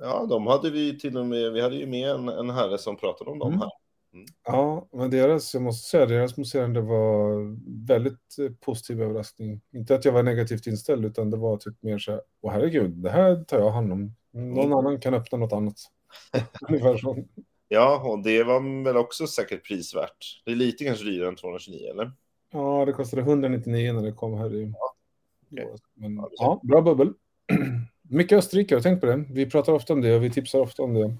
[0.06, 2.96] Ja, de hade vi till och med, vi hade ju med en, en herre som
[2.96, 3.60] pratade om dem mm.
[3.60, 3.70] här.
[4.12, 4.26] Mm.
[4.44, 9.60] Ja, men deras, jag måste säga, deras mousserande var väldigt eh, positiv överraskning.
[9.72, 12.90] Inte att jag var negativt inställd, utan det var typ mer så här, åh herregud,
[12.90, 14.14] det här tar jag hand om.
[14.32, 14.72] Någon mm.
[14.72, 15.76] annan kan öppna något annat.
[16.68, 17.16] Ungefär så.
[17.72, 20.42] Ja, och det var väl också säkert prisvärt.
[20.44, 22.12] Det är lite kanske dyrare än 229, eller?
[22.52, 24.72] Ja, det kostade 199 när det kom här i...
[25.48, 25.76] Ja, okay.
[25.94, 27.12] Men, ja bra bubbel.
[28.02, 29.24] Mycket Österrike, har tänkt på det?
[29.30, 31.16] Vi pratar ofta om det och vi tipsar ofta om det.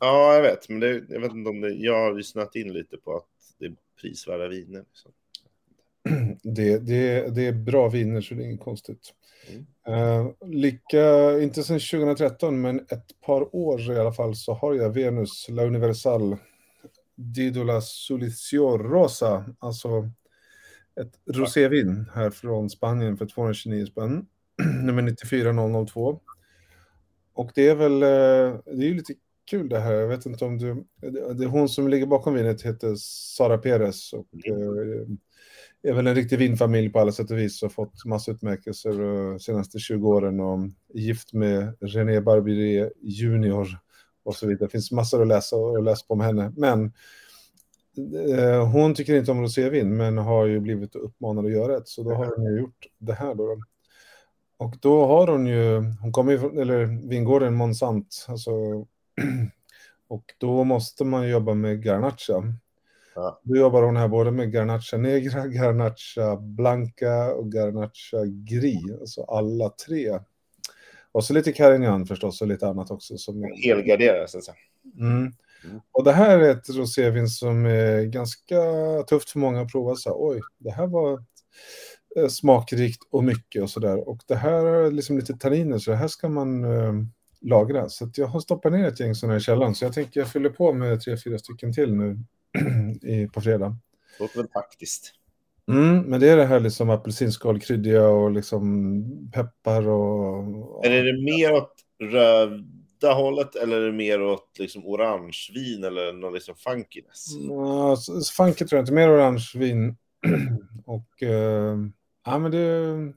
[0.00, 1.70] Ja, jag vet, men det, jag vet inte om det.
[1.70, 3.28] Jag har lyssnat in lite på att
[3.58, 4.84] det är prisvärda viner.
[4.88, 5.12] Liksom.
[6.54, 9.14] Det, det, det är bra viner, så det är inget konstigt.
[9.48, 9.66] Mm.
[9.88, 14.90] Uh, lika, inte sedan 2013, men ett par år i alla fall, så har jag
[14.90, 16.36] Venus La Universal
[17.14, 20.10] Didola Sulicio Rosa, alltså
[21.00, 24.26] ett rosévin här från Spanien för 229 spänn.
[24.82, 26.20] nummer 94002.
[27.34, 29.14] Och det är väl, eh, det är ju lite
[29.50, 30.84] kul det här, jag vet inte om du,
[31.34, 35.18] det är hon som ligger bakom vinet heter Sara Perez och mm
[35.82, 39.40] är väl en riktig vinfamilj på alla sätt och vis och fått massa utmärkelser de
[39.40, 40.58] senaste 20 åren och
[40.94, 43.68] gift med René Barbier junior
[44.24, 44.66] och så vidare.
[44.66, 46.92] Det finns massor att läsa och läsa på om henne, men
[48.38, 52.02] eh, hon tycker inte om rosévin men har ju blivit uppmanad att göra det, så
[52.02, 53.62] då har hon ju gjort det här då.
[54.56, 58.50] Och då har hon ju, hon kommer ju från, eller vingården Monsant, alltså,
[60.08, 62.42] och då måste man jobba med Garnacha.
[63.14, 63.40] Ja.
[63.42, 69.68] Då jobbar hon här både med Garnacha Negra, Garnacha Blanca och Garnacha Gris, alltså alla
[69.68, 70.18] tre.
[71.12, 73.16] Och så lite Carignan förstås och lite annat också.
[73.16, 73.44] Som...
[73.64, 74.56] Helgarderar så att säga.
[74.98, 75.32] Mm.
[75.64, 75.80] Mm.
[75.92, 78.56] Och det här är ett rosévin som är ganska
[79.08, 79.94] tufft för många att prova.
[79.94, 81.24] Så här, Oj, det här var
[82.16, 84.08] Eh, smakrikt och mycket och sådär.
[84.08, 86.92] Och det här är liksom lite tanniner, så det här ska man eh,
[87.40, 87.88] lagra.
[87.88, 90.50] Så jag har stoppat ner ett gäng sådana i källaren, så jag tänker jag fyller
[90.50, 92.18] på med tre, fyra stycken till nu
[93.02, 93.76] i, på fredag.
[94.18, 95.14] Det låter väl praktiskt.
[95.68, 100.86] Mm, men det är det här liksom apelsinskalkryddiga och liksom peppar och...
[100.86, 106.34] Är det mer åt röda hållet eller är det mer åt liksom orangevin eller någon
[106.34, 107.26] liksom funkiness?
[107.48, 107.96] Ja,
[108.36, 109.96] funky tror jag inte, mer orangevin.
[110.86, 111.76] och eh,
[112.24, 113.12] Ja, men det...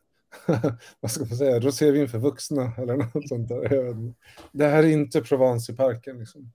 [1.00, 1.60] vad ska man säga?
[1.60, 4.13] Rosévin för vuxna eller något sånt där.
[4.52, 6.19] Det här är inte Provence i parken.
[6.19, 6.52] Liksom.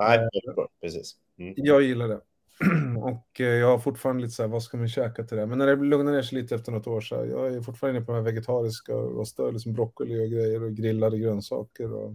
[0.00, 1.16] Nej, eh, precis.
[1.38, 1.54] Mm.
[1.56, 2.20] Jag gillar det.
[3.02, 5.46] och eh, jag har fortfarande lite så här, vad ska man käka till det?
[5.46, 7.98] Men när det lugnar ner sig lite efter något år så här, jag är fortfarande
[7.98, 11.92] inne på de här vegetariska rostar liksom broccoli och grejer och grillade grönsaker.
[11.92, 12.14] Och...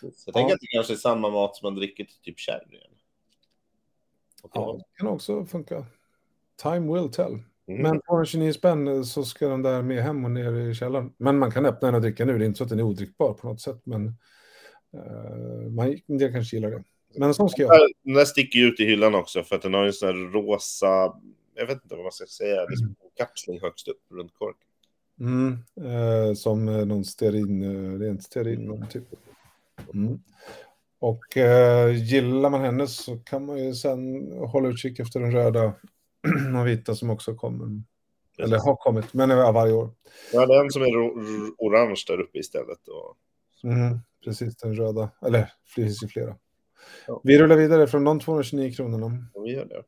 [0.00, 2.80] Så jag tänker att det kanske är samma mat som man dricker till typ sherry.
[4.54, 5.86] Ja, det kan också funka.
[6.62, 7.38] Time will tell.
[7.66, 7.82] Mm.
[7.82, 11.12] Men för 29 spänn så ska den där med hem och ner i källaren.
[11.16, 12.38] Men man kan öppna den och dricka nu.
[12.38, 13.80] Det är inte så att den är odrickbar på något sätt.
[13.84, 14.06] Men
[14.94, 16.84] uh, man, en del kanske gillar det.
[17.16, 17.90] Men så ska jag.
[18.02, 20.32] Den där sticker ju ut i hyllan också för att den har en sån här
[20.32, 21.14] rosa,
[21.54, 24.66] jag vet inte vad man ska säga, liksom kapsling högst upp runt korken.
[25.20, 29.04] Mm, eh, som någon stearin, eh, rent stearin någon typ.
[29.94, 30.18] Mm.
[30.98, 35.72] Och eh, gillar man henne så kan man ju sen hålla utkik efter den röda
[36.60, 37.82] och vita som också kommer.
[38.38, 39.90] Eller har kommit, men är varje år.
[40.32, 40.96] Ja, den som är
[41.58, 42.88] orange där uppe istället.
[42.88, 43.16] Och
[43.64, 45.10] Mm, precis, den röda.
[45.26, 46.36] Eller, det finns ju flera.
[47.06, 47.20] Ja.
[47.24, 49.06] Vi rullar vidare från de 229 kronorna.
[49.34, 49.82] Om vi gör det.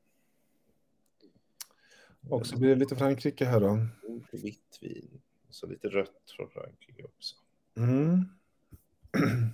[2.28, 3.86] Och så blir det lite Frankrike här då.
[4.08, 5.20] Lite vitt vin.
[5.50, 7.36] Så lite rött från Frankrike också.
[7.76, 8.24] Mm.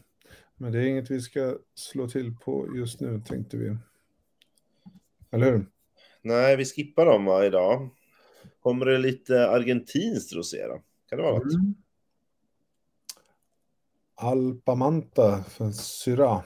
[0.57, 3.77] Men det är inget vi ska slå till på just nu, tänkte vi.
[5.31, 5.67] Eller hur?
[6.23, 7.91] Nej, vi skippar dem va, idag.
[8.61, 10.83] Kommer det lite argentinskt rosé då?
[11.09, 11.55] Kan det vara något?
[11.55, 11.75] Mm.
[14.15, 16.43] Alpamanta för Syra.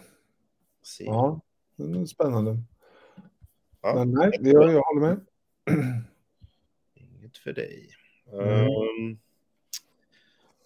[0.83, 1.05] Se.
[1.05, 1.41] Ja,
[1.77, 2.57] den är spännande.
[3.83, 5.21] Ja, Men nej, jag, jag håller med.
[6.95, 7.89] Inget för dig.
[8.33, 8.67] Mm.
[8.67, 9.19] Um,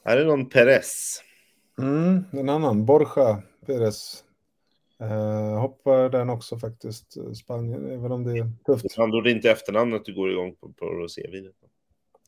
[0.04, 1.22] här är någon Perez.
[1.78, 4.24] Mm, en annan, Borja Perez.
[5.00, 8.96] Eh, hoppar den också faktiskt, Spanien, även om det är tufft.
[8.96, 11.54] Han det inte efternamnet du går igång på, på rosévinet.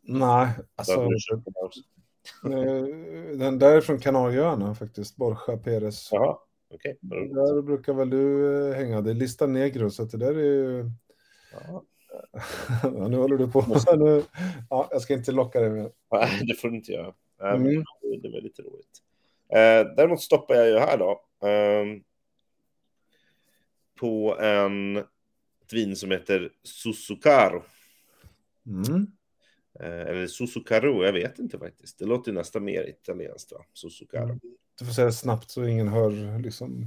[0.03, 1.09] Nej, alltså, eh,
[3.39, 6.09] den där är från Kanarieöarna faktiskt, Borja Perez.
[6.13, 6.39] Jaha,
[6.71, 6.99] okej.
[7.03, 7.29] Okay.
[7.29, 10.91] Där brukar väl du eh, hänga, det är Lista Negro, så det där är ju...
[11.53, 11.85] Ja.
[13.09, 13.61] Nu håller du på.
[13.97, 14.23] Nu,
[14.71, 15.93] ja, jag ska inte locka dig med.
[16.13, 17.15] Nej, det får du inte göra.
[17.43, 17.85] Mm.
[18.23, 19.03] Det är väldigt roligt.
[19.49, 21.21] Eh, däremot stoppar jag ju här då.
[21.49, 22.03] ehm,
[24.01, 25.05] på en
[25.69, 27.63] ett vin som heter Susukaro.
[28.67, 29.07] Mm.
[29.81, 31.99] Eh, eller Susukaro, jag vet inte faktiskt.
[31.99, 33.65] Det låter nästan mer italienskt va?
[33.73, 34.25] Susukaro.
[34.25, 34.41] Mm.
[34.79, 36.87] Du får säga snabbt så ingen hör liksom.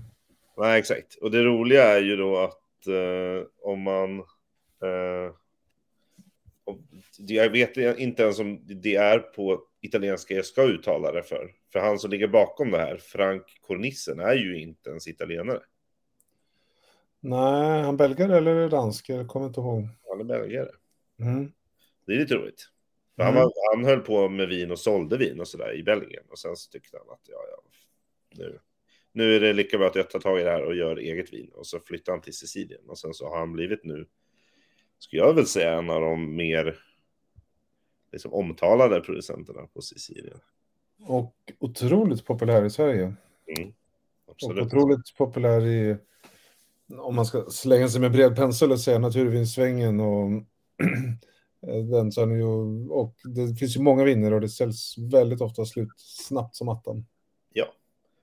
[0.58, 1.16] Nej, exakt.
[1.16, 4.20] Och det roliga är ju då att eh, om man...
[4.20, 5.34] Eh,
[6.64, 11.52] om, jag vet inte ens om det är på italienska jag ska uttala det för.
[11.74, 15.60] För han som ligger bakom det här, Frank Cornissen, är ju inte ens italienare.
[17.20, 19.10] Nej, han belgare eller dansk?
[19.10, 19.88] Jag kommer inte ihåg.
[20.10, 20.70] Han är belgare.
[21.20, 21.46] Mm.
[21.46, 21.52] Det
[22.06, 22.68] Det är lite roligt.
[23.18, 23.26] Mm.
[23.26, 26.24] han, var, han höll på med vin och sålde vin och sådär i Belgien.
[26.30, 27.64] Och sen så tyckte han att ja, ja,
[28.38, 28.60] nu,
[29.12, 31.34] nu är det lika bra att jag tar tag i det här och gör eget
[31.34, 31.52] vin.
[31.54, 32.90] Och så flyttade han till Sicilien.
[32.90, 34.08] Och sen så har han blivit nu,
[35.00, 36.80] skulle jag väl säga, en av de mer
[38.12, 40.40] liksom, omtalade producenterna på Sicilien.
[41.06, 43.14] Och otroligt populär i Sverige.
[43.58, 43.74] Mm.
[44.26, 45.98] Och otroligt populär i,
[46.98, 50.30] om man ska slänga sig med bred pensel och säga naturvinsvängen och
[51.62, 55.42] den så är den ju, och det finns ju många viner och det säljs väldigt
[55.42, 57.06] ofta slut snabbt som attan.
[57.54, 57.66] Ja.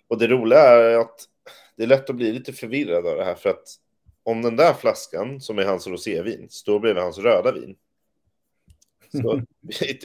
[0.08, 1.20] Och det roliga är att
[1.76, 3.34] det är lätt att bli lite förvirrad av det här.
[3.34, 3.64] För att
[4.22, 7.76] om den där flaskan, som är hans rosévin, står bredvid hans röda vin.
[9.12, 9.32] Så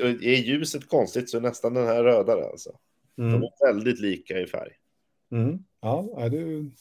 [0.01, 2.77] är ljuset konstigt så är nästan den här rödare alltså.
[3.15, 3.43] De Mm.
[3.43, 4.71] är väldigt lika i färg.
[5.31, 5.63] Mm.
[5.81, 6.71] Ja, det,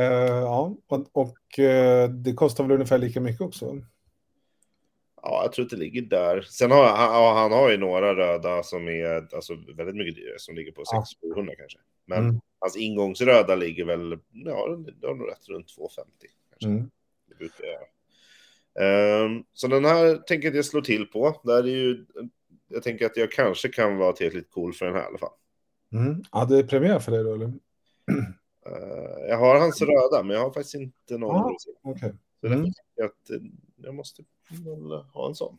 [0.00, 3.76] eh, ja, och, och eh, det kostar väl ungefär lika mycket också?
[5.22, 6.40] Ja, jag tror att det ligger där.
[6.42, 10.54] Sen har han, han har ju några röda som är alltså, väldigt mycket dyrare, som
[10.54, 11.04] ligger på Ja.
[11.22, 11.78] 600 kanske.
[12.06, 12.40] Men Mm.
[12.58, 16.10] hans ingångsröda ligger väl, ja, det har nog rätt runt 250.
[16.50, 16.68] Kanske.
[16.68, 16.90] Mm.
[17.28, 17.80] Det brukar jag.
[18.82, 21.40] Ehm, så den här tänker jag att jag slår till på.
[21.44, 22.06] Där är ju,
[22.68, 25.32] jag tänker att jag kanske kan vara tillräckligt cool för den här i alla fall.
[25.92, 26.22] Mm.
[26.32, 27.46] Ja, det är premiär för dig då, eller?
[27.46, 27.54] Ehm,
[29.28, 31.52] jag har hans röda, men jag har faktiskt inte någon.
[31.52, 31.70] Rosé.
[31.82, 32.12] Okej.
[32.40, 32.66] Så Mm.
[32.94, 33.36] jag att eh,
[33.76, 35.58] jag måste väl ha en sån.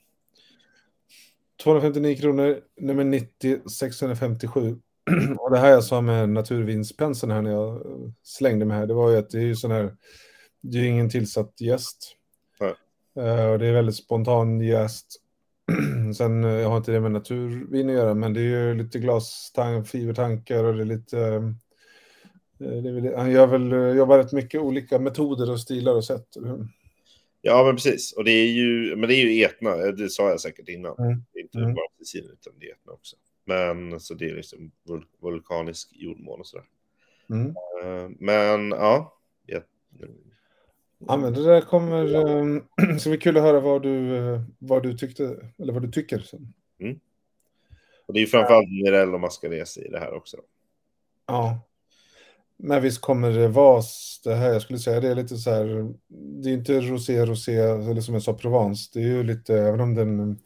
[1.63, 4.79] 259 kronor, nummer 90, 657.
[5.39, 8.93] Och det här jag sa med naturvinspenseln här när jag eh, slängde mig här, det
[8.93, 9.95] var ju att det är ju sån här,
[10.61, 11.53] det är ju ingen tillsatt.
[12.59, 12.73] Nej.
[13.25, 15.21] Eh, och det är väldigt spontan jäst.
[16.17, 18.99] Sen, eh, jag har inte det med naturvin att göra, men det är ju lite
[18.99, 21.19] glastank, fibertankar och det är lite...
[21.19, 26.05] eh, det är väl, han gör väl, jobbar rätt mycket olika metoder och stilar och
[26.05, 26.35] sätt.
[26.35, 26.67] eller hur?
[27.41, 28.13] Ja, men precis.
[28.13, 30.97] Och det är ju, men det är ju Etna, det sa jag säkert innan.
[30.97, 31.23] Mm.
[31.33, 31.73] Det är inte Mm.
[31.73, 33.15] bara Sicilien, utan det är Etna också.
[33.45, 36.65] Men så det är liksom vul vulkanisk jordmån och sådär.
[37.29, 37.47] Mm.
[37.83, 39.17] Eh, men ja.
[39.45, 39.63] Jag,
[41.07, 42.15] Ja, men det där kommer...
[42.15, 42.63] Um,
[42.99, 46.19] ska bli kul att höra vad du, eh, vad du tyckte, eller vad du tycker.
[46.19, 46.53] sen.
[48.05, 50.37] och det är ju framförallt Mirel och Mascarese i det här också.
[51.27, 51.59] Ja.
[52.63, 53.83] Men visst kommer det vara
[54.23, 55.93] det här, jag skulle säga det är lite så här,
[56.43, 58.89] det är inte rosé, rosé, eller som jag sa, Provence.
[58.93, 60.39] Det är ju lite, även om den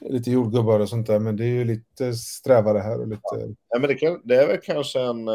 [0.00, 3.54] lite jordgubbar och sånt där, men det är ju lite strävare här och lite...
[3.68, 5.28] Ja, men det, kan, det är väl kanske en,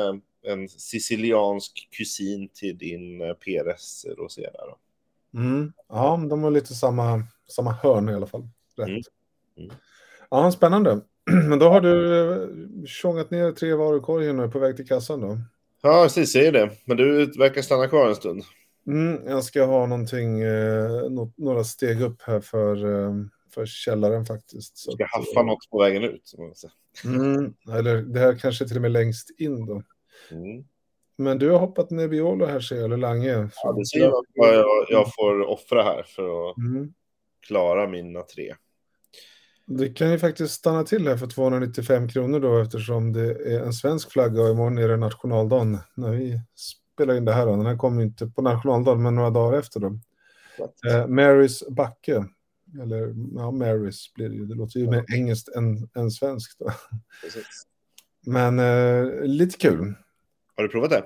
[0.43, 4.77] en siciliansk kusin till din eh, Peres rosé där då.
[5.39, 5.73] Mm.
[5.87, 8.49] Ja, de har lite samma, samma hörn i alla fall.
[8.77, 8.87] Rätt.
[8.87, 9.01] Mm.
[9.57, 9.75] Mm.
[10.29, 11.01] Ja, spännande.
[11.49, 12.47] Men då har du eh,
[12.85, 15.37] tjongat ner tre varor i korgen och är på väg till kassan då?
[15.81, 16.69] Ja, precis, säger det.
[16.85, 18.43] Men du verkar stanna kvar en stund.
[18.87, 23.13] Mm, jag ska ha någonting, eh, nå- några steg upp här för, eh,
[23.53, 24.77] för källaren faktiskt.
[24.77, 26.33] Så ska att, haffa något på vägen ut.
[27.05, 29.83] Mm, eller det här kanske till och med längst in då.
[30.31, 30.63] Mm.
[31.17, 33.49] Men du har hoppat Nebbiolo här ser jag, eller Lange.
[33.63, 36.93] Ja, det ser vad jag, jag får offra här för att Mm.
[37.47, 38.55] klara mina tre.
[39.71, 43.73] Det kan ju faktiskt stanna till här för 295 kronor då eftersom det är en
[43.73, 46.41] svensk flagga och imorgon är det nationaldagen när vi
[46.95, 47.45] spelar in det här.
[47.45, 47.55] Då.
[47.55, 49.99] Den här kommer inte på nationaldagen men några dagar efter då.
[50.89, 52.25] Eh, Marys backe.
[52.81, 54.45] Eller ja, Marys blir det ju.
[54.45, 56.61] Det låter ju mer engelskt än, än svenskt.
[58.25, 59.93] Men eh, lite kul.
[60.55, 61.03] Har du provat det?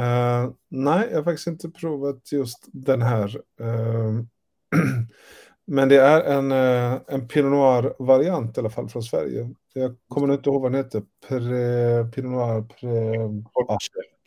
[0.00, 3.40] Eh, nej, jag har faktiskt inte provat just den här.
[5.66, 9.50] Men det är en, eh, en Pinot Noir-variant i alla fall från Sverige.
[9.74, 11.02] Jag kommer inte ihåg vad den heter.
[11.28, 12.90] Pre, Pinot Noir, pre,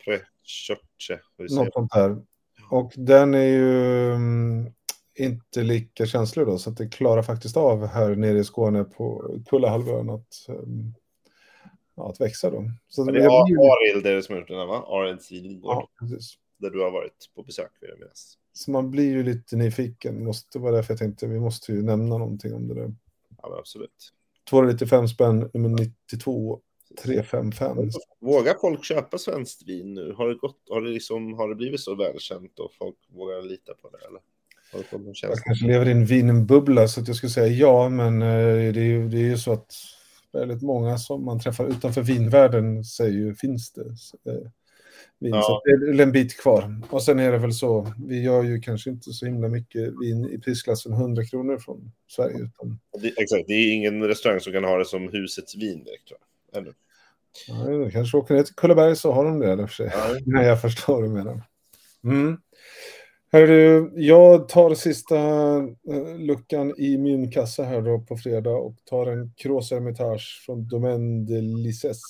[0.04, 1.20] Prechoche.
[1.38, 2.16] hur säger något sånt där.
[2.70, 4.72] Och den är ju mm,
[5.18, 9.34] inte lika känslig då, så att det klarar faktiskt av här nere i Skåne på
[9.46, 10.94] Kullahalvön att, um,
[11.94, 12.64] ja, att växa då.
[12.88, 14.84] Så det är jag blir Arild det är här, va?
[14.88, 16.34] Arild Sidgård, ja, precis.
[16.58, 18.38] där du har varit på besök vill jag minnas.
[18.60, 20.24] Så man blir ju lite nyfiken.
[20.24, 22.94] Måste vara därför jag tänkte vi måste ju nämna någonting om det där.
[23.42, 24.12] Ja, absolut.
[24.50, 26.60] 295 spänn, nummer 92,
[27.02, 27.90] 355.
[28.20, 30.14] Vågar folk köpa svenskt vin nu?
[30.16, 33.74] Har det, gått, har det, liksom, har det blivit så välkänt och folk vågar lita
[33.74, 34.06] på det?
[34.06, 34.20] Eller?
[35.22, 38.80] Jag kanske lever i en vinbubbla så att jag skulle säga ja, men eh, det
[38.80, 39.72] är ju, det är ju så att
[40.32, 43.86] väldigt många som man träffar utanför vinvärlden säger ju finns det
[44.30, 44.50] eh,
[45.20, 45.30] vin.
[45.30, 45.42] Ja.
[45.42, 46.80] Så det är en bit kvar.
[46.90, 50.30] Och sen är det väl så, vi gör ju kanske inte så himla mycket vin
[50.30, 52.36] i prisklassen 100 kronor från Sverige.
[52.36, 56.08] Utan, Det, exakt, det är ingen restaurang som kan ha det som husets vin direkt.
[56.08, 56.18] tror
[56.52, 56.62] jag.
[56.62, 56.74] Eller?
[57.48, 59.90] ja, kanske åker ner till Kullaberg så har de det i och för sig.
[59.94, 60.18] Ja.
[60.26, 61.42] Nej, jag förstår vad du menar.
[62.04, 62.36] Mm.
[63.32, 65.16] Hörru, jag tar sista
[65.90, 70.68] eh, luckan i min kassa här då på fredag och tar en Cross Hermitage från
[70.68, 72.02] Domaine de Lisses.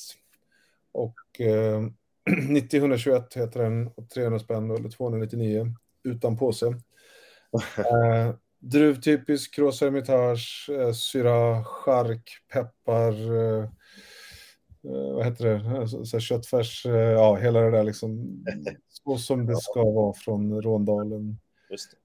[0.92, 1.83] Och eh,
[2.30, 6.66] 90-121 heter den, och 300 spänn eller 299 utan påse.
[7.78, 13.62] Eh, druvtypisk Cross Hermitage, eh, syra, chark, peppar, eh,
[14.85, 18.44] eh, vad heter det, så, så här köttfärs, eh, ja hela det där liksom.
[18.88, 21.38] Så som det ska vara från Råndalen.
[21.70, 21.96] Just det.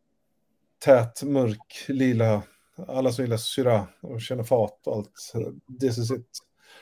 [0.86, 2.42] Tät, mörk, lila,
[2.88, 5.34] alla som gillar syra och känner fat och allt.
[5.80, 6.30] This is it.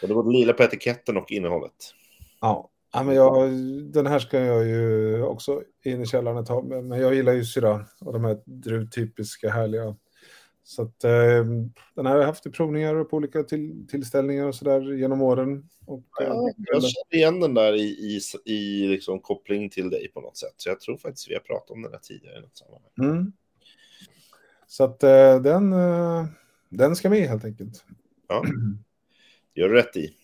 [0.01, 1.93] Och det var lila på etiketten och innehållet.
[2.41, 3.51] Ja, ja men jag,
[3.93, 7.45] den här ska jag ju också in i källaren ett tag, men jag gillar ju
[7.45, 9.95] syra och de här druvtypiska härliga.
[10.63, 11.45] Så att eh,
[11.95, 15.69] den här har jag haft i provningar på olika till, tillställningar och sådär genom åren.
[15.85, 18.21] Och, eh, Ja, jag känner igen den där i, i,
[18.53, 20.53] i liksom koppling till dig på något sätt.
[20.57, 22.91] Så jag tror faktiskt vi har pratat om den här tidigare i något sammanhang.
[23.17, 23.33] mm.
[24.67, 26.25] Så att eh, den, eh,
[26.69, 27.85] den ska med helt enkelt.
[28.27, 28.43] Ja.
[29.53, 30.15] Gör du rätt i.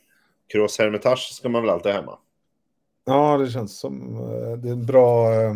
[0.47, 2.19] Cross Hermitage ska man väl alltid hemma.
[3.09, 5.53] Ja, det känns som eh, det är en bra, eh,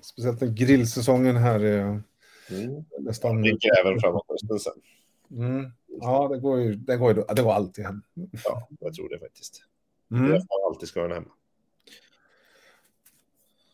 [0.00, 2.02] speciellt när grillsäsongen här är
[2.50, 2.84] Mm.
[2.98, 3.42] nästan...
[3.42, 4.72] Dricker även framåt hösten sen.
[5.30, 5.70] Mm.
[5.86, 8.02] Ja, det går ju det går, ju, det går alltid hem.
[8.44, 9.62] Ja, jag tror det faktiskt.
[10.08, 10.30] Det är Mm.
[10.30, 11.30] därför man alltid ska den hemma.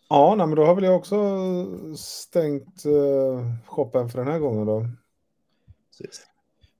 [0.09, 1.17] Ja, nej, men då har väl jag också
[1.97, 4.87] stängt uh, shoppen för den här gången då.
[5.91, 6.27] Precis.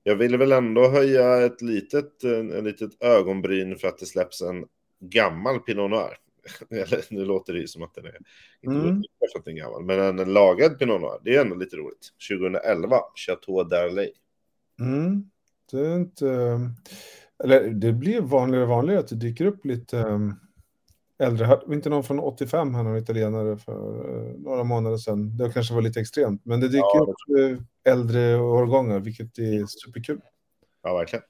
[0.03, 4.41] Jag ville väl ändå höja ett litet, en, en litet ögonbryn för att det släpps
[4.41, 4.65] en
[4.99, 6.17] gammal Pinot Noir.
[7.09, 8.17] Nu låter det ju som att den är
[8.61, 9.55] inte Mm.
[9.57, 12.09] gammal, men en, lagad Pinot Noir, det är ändå lite roligt.
[12.29, 14.09] 2011, Chateau d'Arlay.
[14.79, 15.29] Mm.
[15.71, 16.59] Det är inte...
[17.43, 20.35] Eller det blir vanligare och vanligare att det dyker upp lite um,
[21.19, 21.45] äldre.
[21.45, 25.37] Hade inte någon från 85 här, någon italienare för eh, några månader sedan.
[25.37, 29.65] Det kanske var lite extremt, men det dyker Ja, upp eh, äldre årgångar, vilket är
[29.67, 30.19] superkul.
[30.83, 31.23] Ja, verkligen.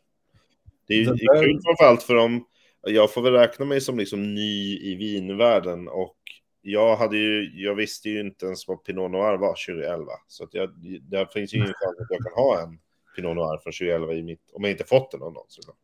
[0.87, 2.45] Det är det är där- kul framförallt för dem.
[2.81, 6.17] Jag får väl räkna mig som liksom ny i vinvärlden och
[6.61, 10.11] jag hade ju, jag visste ju inte ens vad Pinot Noir var 2011.
[10.27, 10.69] Så att jag,
[11.01, 12.79] det finns ju ingen chans att jag kan ha en
[13.15, 15.77] Pinot Noir från 2011 i mitt, om jag inte fått den av någon såklart.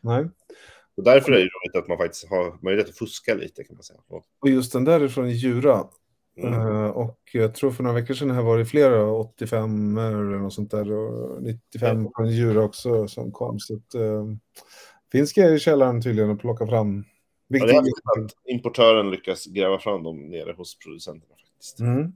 [0.00, 0.28] Nej.
[0.96, 3.82] Och därför är det roligt att man faktiskt har möjlighet att fuska lite kan man
[3.82, 4.00] säga.
[4.40, 5.88] Och, just den där är från Djura.
[6.36, 10.38] mm, Eh, och jag tror för några veckor sedan här var det flera 85 eller
[10.38, 13.58] något sånt där och 95 från Djura också som kom.
[13.58, 14.24] Så att, uh,
[15.12, 17.04] finns grejer i källaren tydligen att plocka fram.
[17.48, 21.80] ja, det är att importören lyckas gräva fram dem nere hos producenterna faktiskt.
[21.80, 22.12] mm.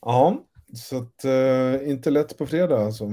[0.00, 3.04] Ja, så att eh, inte lätt på fredag alltså.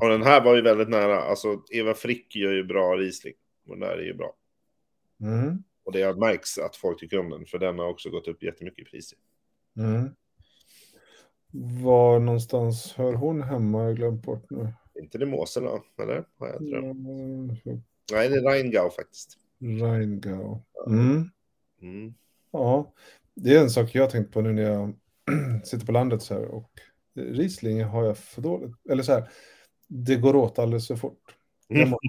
[0.00, 1.20] Och den här var ju väldigt nära.
[1.20, 3.34] Alltså Eva Frick gör ju bra Riesling.
[3.66, 4.34] Och den där är ju bra.
[5.20, 5.62] Mm.
[5.84, 8.86] Och det märks att folk tycker om den, för den har också gått upp jättemycket
[8.86, 9.14] i pris.
[9.76, 10.10] Mm.
[11.82, 13.84] Var någonstans hör hon hemma?
[13.84, 14.72] Jag glömt bort nu.
[15.00, 15.82] Inte det Mosel, va?
[16.02, 16.24] eller?
[16.38, 16.98] Har jag drömt?
[17.06, 17.48] Mm.
[18.12, 19.38] Nej, det är Rheingau faktiskt.
[19.60, 20.58] Rheingau.
[20.86, 21.30] Mm.
[21.82, 22.14] Mm.
[22.52, 22.92] Ja,
[23.34, 24.94] det är en sak jag har tänkt på nu när jag
[25.64, 26.70] sitter på landet så här och
[27.14, 29.28] Riesling har jag för dåligt, eller så här,
[29.88, 31.36] det går åt alldeles för fort.
[31.68, 31.90] Jag Mm.
[31.90, 32.08] måste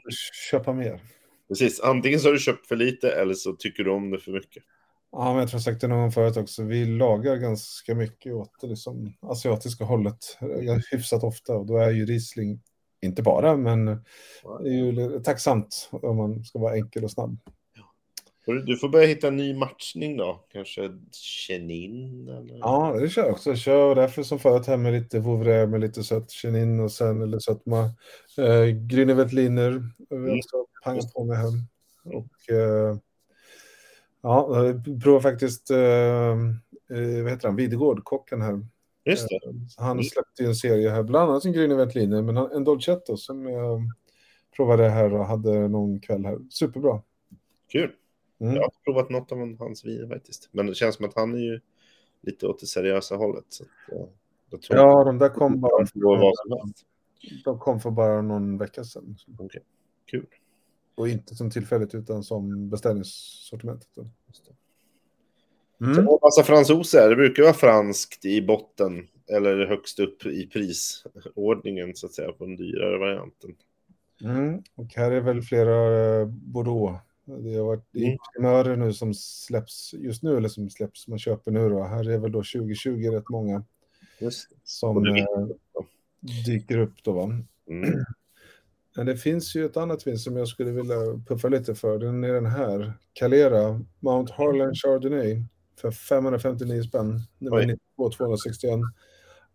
[0.52, 1.02] köpa mer.
[1.48, 4.32] Precis, antingen så har du köpt för lite eller så tycker du om det för
[4.32, 4.64] mycket.
[5.12, 6.64] Ja, men jag tror jag sagt det någon gång förut också.
[6.64, 11.92] Vi lagar ganska mycket åt det liksom, asiatiska hållet eh, hyfsat ofta och då är
[11.92, 12.62] ju Riesling,
[13.06, 17.38] inte bara, men det är ju tacksamt om man ska vara enkel och snabb.
[18.66, 20.46] Du- får börja hitta en ny matchning då.
[20.54, 20.90] Kanske
[21.48, 22.58] Chenin eller?
[22.58, 23.50] Ja, det kör jag också.
[23.50, 27.22] Jag kör därför som förut här med lite Vouvray med lite sött chenin och sen
[27.22, 27.80] eller sötma.
[28.38, 29.72] Eh, Grüne Veltliner
[30.10, 30.38] har vi Mm.
[30.40, 31.52] också pangat på med här.
[32.04, 32.98] Och eh,
[34.22, 35.78] ja, jag provar faktiskt, eh,
[36.98, 38.66] eh, vad heter han, Videgård, kocken här.
[39.06, 39.40] Just det.
[39.70, 40.04] Så Han Mm.
[40.04, 43.46] släppte ju en serie här, bland annat en Grüne Veltliner, men han- en Dolcetto som
[43.46, 43.82] jag
[44.56, 46.40] provade här och hade någon kväll här.
[46.50, 47.02] Superbra.
[47.72, 47.92] Kul.
[48.40, 48.56] Mm.
[48.56, 50.50] Jag har provat något av hans viner faktiskt.
[50.52, 51.60] Men det känns som att han är ju
[52.22, 53.46] lite åt det seriösa hållet.
[53.50, 54.10] Så ja,
[54.50, 55.94] jag tror Ja, de där kom bara, helst.
[57.46, 59.16] de kom för bara någon vecka sedan.
[59.40, 59.62] Okej,
[60.06, 60.26] kul.
[60.96, 63.90] Och inte som tillfälligt utan som beställningssortimentet.
[63.96, 64.08] då.
[65.82, 65.96] Mm.
[65.96, 72.06] Så massa fransoser, det brukar vara franskt i botten eller högst upp i prisordningen så
[72.06, 73.56] att säga på den dyrare varianten.
[74.24, 74.64] Mm.
[74.76, 77.00] Och här är väl flera eh, Bordeaux.
[77.26, 78.18] Det har varit Mm.
[78.36, 81.84] primörer nu som släpps just nu, eller som släpps, man köper nu då.
[81.84, 83.64] Här är väl då 2020 rätt många
[84.64, 85.26] som eh,
[86.46, 87.24] dyker upp då va.
[87.70, 87.90] Mm.
[88.96, 90.96] Men det finns ju ett annat vin som jag skulle vilja
[91.28, 92.00] puffa lite för.
[92.00, 92.94] Den är den här.
[93.14, 95.44] Calera Mount Harlan Chardonnay
[95.82, 97.22] för 559 spänn.
[97.40, 97.66] Nummer Oj.
[97.66, 98.80] 92 261.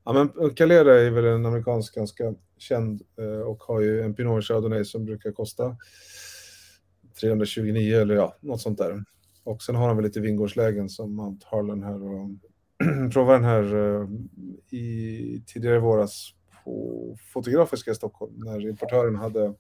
[0.05, 4.45] Ja, men Calera är väl en amerikansk ganska känd eh, och har ju en Pinot
[4.45, 5.77] Chardonnay som brukar kosta
[7.21, 9.05] 329 eller ja, något sånt där.
[9.45, 12.29] Och sen har han väl lite vingårdslägen som Mount Harlan här och
[13.13, 14.09] provade den här eh,
[14.79, 19.55] i tidigare i våras på Fotografiska i Stockholm när importören hade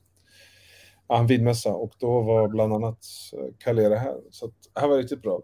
[1.08, 2.98] ja, en vinmässa och då var bland annat
[3.32, 4.20] eh, Calera här.
[4.30, 5.42] Så att, här var riktigt bra.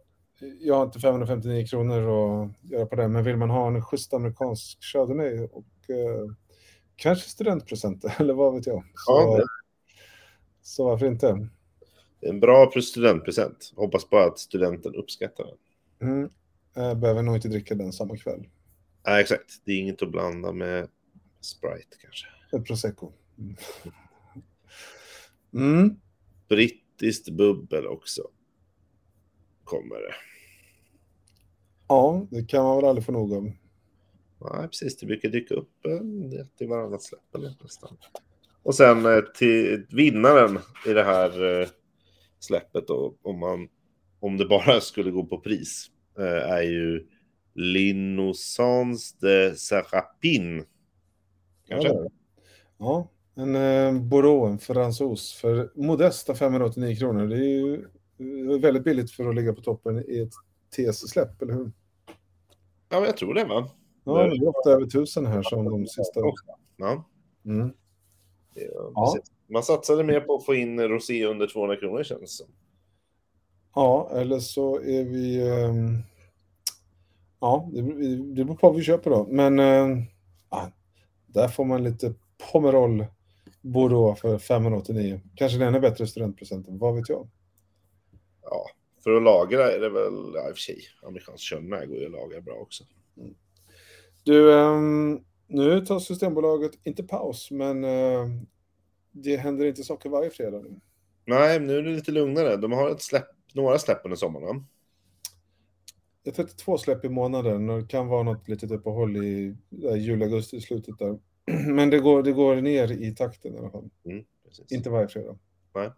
[0.61, 1.99] Jag har inte 559 kronor
[2.45, 6.31] att göra på det, men vill man ha en schysst amerikansk Chardonnay och eh,
[6.97, 8.83] kanske studentpresent eller vad vet jag.
[8.95, 9.47] Så, Ja, det-
[10.63, 11.49] så varför inte?
[12.21, 13.73] En bra studentpresent.
[13.77, 16.09] Hoppas bara att studenten uppskattar den.
[16.11, 16.31] Mm.
[16.75, 18.49] Jag behöver nog inte dricka den samma kväll.
[19.07, 19.61] Nej, exakt.
[19.65, 20.89] Det är inget att blanda med
[21.41, 22.27] Sprite kanske.
[22.57, 23.13] Ett prosecco.
[23.39, 23.57] Mm.
[25.55, 25.97] Mm.
[26.49, 28.23] Brittiskt bubbel också.
[29.67, 30.15] Kommer det.
[31.89, 33.45] Ja, det kan man väl aldrig få nog av.
[34.41, 34.97] Nej, precis.
[34.97, 37.97] Det brukar dyka upp en del till varannat släpp eller nästan.
[38.63, 41.69] Och sen eh, till vinnaren i det här eh,
[42.39, 43.69] släppet då, om, man,
[44.21, 47.07] om det bara skulle gå på pris, eh, är ju
[47.55, 50.65] L'Innocence de Serapin.
[51.69, 51.89] Kanske?
[51.89, 52.09] Ja,
[52.79, 57.27] ja en eh, Bordeaux, en fransos, för modesta 589 kronor.
[57.27, 57.85] Det är ju
[58.61, 60.33] väldigt billigt för att ligga på toppen i ett
[60.77, 61.73] TS-släpp, eller hur?
[62.89, 63.71] Ja, men jag tror det va?
[64.05, 66.21] Ja, det är ofta över tusen här som de sista.
[66.77, 67.05] Ja,
[67.47, 67.73] Mm.
[68.95, 69.15] Ja.
[69.47, 72.47] Man satsade mer på att få in rosé under 200 kronor känns det som.
[73.75, 75.49] Ja, eller så är vi...
[75.51, 75.99] ehm,
[77.41, 77.83] ja, det,
[78.35, 79.27] det beror på vad vi köper då.
[79.31, 80.03] Men eh,
[80.51, 80.71] ja,
[81.27, 82.15] där får man lite
[82.53, 83.07] Pomerol
[83.61, 85.21] Bordeaux för 589.
[85.35, 87.29] Kanske den är bättre studentpresenten, vad vet jag?
[88.51, 88.71] Ja,
[89.05, 92.07] för att lagra är det väl, ja, i och för sig, amerikansk körnär går ju
[92.07, 92.85] att lagra bra också.
[94.25, 98.27] Du, ehm, nu tar Systembolaget inte paus, men eh,
[99.13, 100.81] det händer inte saker varje fredag nu.
[101.25, 102.57] Nej, nu är det lite lugnare.
[102.57, 104.47] De har ett släpp, några släpp under sommaren.
[104.47, 104.65] va?
[106.23, 109.97] Det är 32 släpp i månaden och det kan vara något litet uppehåll i där,
[109.97, 111.19] juli, augusti i slutet där.
[111.73, 113.91] Men det går, det går ner i takten i alla fall.
[114.05, 114.25] Mm.
[114.71, 115.39] Inte varje fredag.
[115.75, 115.91] Nej.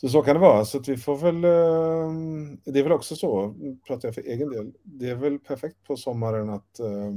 [0.00, 0.64] Så så kan det vara.
[0.64, 1.44] Så vi får väl...
[1.44, 3.54] eh, Det är väl också så,
[3.86, 7.12] pratar jag för egen del, det är väl perfekt på sommaren att eh,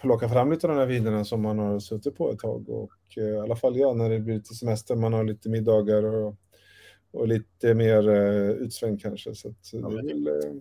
[0.00, 2.68] plocka fram lite av de här vinerna som man har suttit på ett tag.
[2.68, 6.02] Och eh, i alla fall jag, när det blir lite semester, man har lite middagar
[6.02, 6.36] och,
[7.10, 9.34] och lite mer uh, utsväng kanske.
[9.34, 10.54] Så att det är väl eh,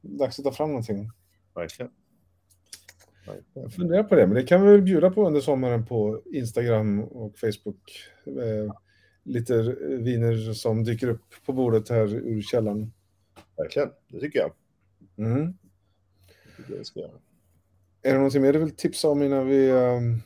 [0.00, 1.10] dags att ta fram någonting.
[1.54, 1.92] Verkligen.
[3.54, 7.00] Jag funderar på det, men det kan vi väl bjuda på under sommaren på Instagram
[7.00, 7.92] och Facebook.
[8.26, 8.72] Eh,
[9.30, 12.92] lite viner som dyker upp på bordet här ur källaren.
[13.56, 14.52] Verkligen, det tycker jag.
[15.16, 15.54] Mm.
[16.68, 17.20] Det jag ska göra.
[18.02, 20.22] Är det någonting mer du vill tipsa om innan vi, um,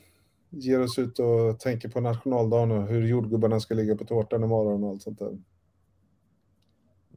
[0.49, 4.83] ger oss ut och tänker på nationaldagen och hur jordgubbarna ska ligga på tårtan imorgon
[4.83, 5.37] och allt sånt där.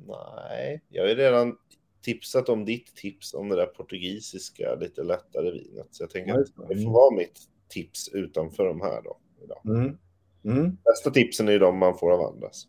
[0.06, 1.56] Nej, jag har ju redan
[2.02, 5.86] tipsat om ditt tips om det där portugisiska lite lättare vinet.
[5.90, 6.82] Så jag tänker att det.
[6.82, 9.18] får vara mitt tips utanför de här då.
[9.44, 9.60] Idag.
[9.64, 9.98] Mm.
[10.48, 10.76] Mm.
[10.84, 12.66] Bästa tipsen är de man får av andras.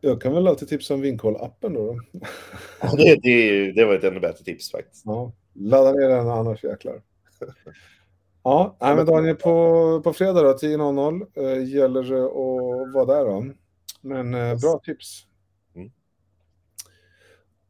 [0.00, 1.86] Jag kan väl alltid tipsa om Vinkoll-appen då.
[1.86, 2.00] då.
[2.80, 5.02] Ja, Det, det, det var ett ännu bättre tips faktiskt.
[5.06, 7.02] Ja, ladda ner den annars jäklar.
[8.42, 13.24] Ja, nej, men Daniel, på, på fredag då, 10.00 eh, gäller det att vara där
[13.24, 13.46] då.
[14.00, 15.26] Men eh, bra tips.
[15.74, 15.90] Mm.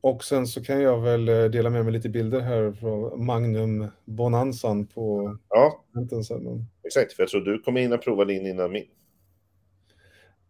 [0.01, 3.87] Och sen så kan jag väl eh, dela med mig lite bilder här från Magnum
[4.05, 5.85] Bonanzan på Ja,
[6.87, 7.13] exakt.
[7.13, 8.87] För jag tror du kommer hinna prova din innan min.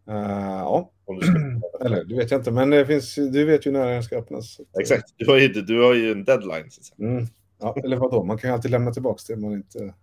[0.07, 0.15] Eh,
[0.59, 1.35] ja, Om du ska.
[1.85, 4.59] eller det vet jag inte, men det finns, du vet ju när den ska öppnas.
[4.79, 5.13] Exakt.
[5.17, 6.71] Du har, ju, du har ju en deadline.
[6.71, 7.09] Så att säga.
[7.09, 7.25] Mm.
[7.59, 9.93] Ja, eller vadå, man kan ju alltid lämna tillbaka det man inte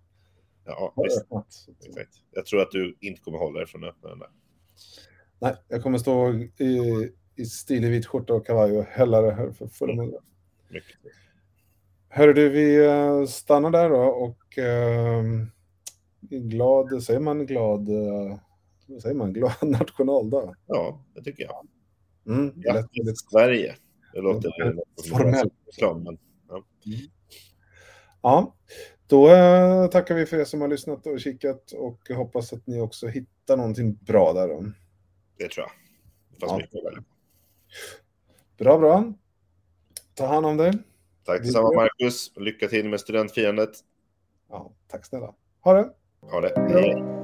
[0.65, 1.23] Ja, har visst.
[1.23, 1.47] öppnat.
[1.87, 2.13] Exakt.
[2.31, 4.29] Jag tror att du inte kommer hålla dig från att öppna den där.
[5.41, 9.51] Nej, jag kommer stå i, i stilig vit skjorta och kavaj och hälla det här
[9.51, 10.21] för fulla muggar.
[10.69, 10.97] Mycket.
[12.09, 15.23] Hörru du, vi eh, stannar där då och eh,
[16.21, 18.39] glad, säger man glad, eh,
[18.89, 20.55] vad säger man, glad nationaldag?
[20.67, 21.67] Ja, det tycker jag.
[22.27, 23.77] Mm, det lät väldigt- Sverige.
[24.13, 24.73] Det låter Ja,
[25.19, 25.53] formellt.
[26.05, 26.19] men
[28.23, 28.55] Ja,
[29.07, 32.81] då eh, tackar vi för er som har lyssnat och kikat och hoppas att ni
[32.81, 34.49] också hittar någonting bra där.
[34.49, 34.65] Då.
[35.39, 35.71] det tror jag.
[36.31, 36.57] Det fanns Ja.
[36.89, 37.05] mycket.
[38.59, 39.13] Bra, bra.
[40.15, 40.73] Ta hand om dig.
[41.25, 42.33] Tack detsamma Marcus.
[42.37, 43.71] Lycka till med studentfirandet.
[44.49, 45.35] Ja, tack snälla.
[45.61, 45.91] Ha det!
[46.21, 46.53] Ha det.
[46.57, 46.63] Ja.
[46.69, 47.18] Hej.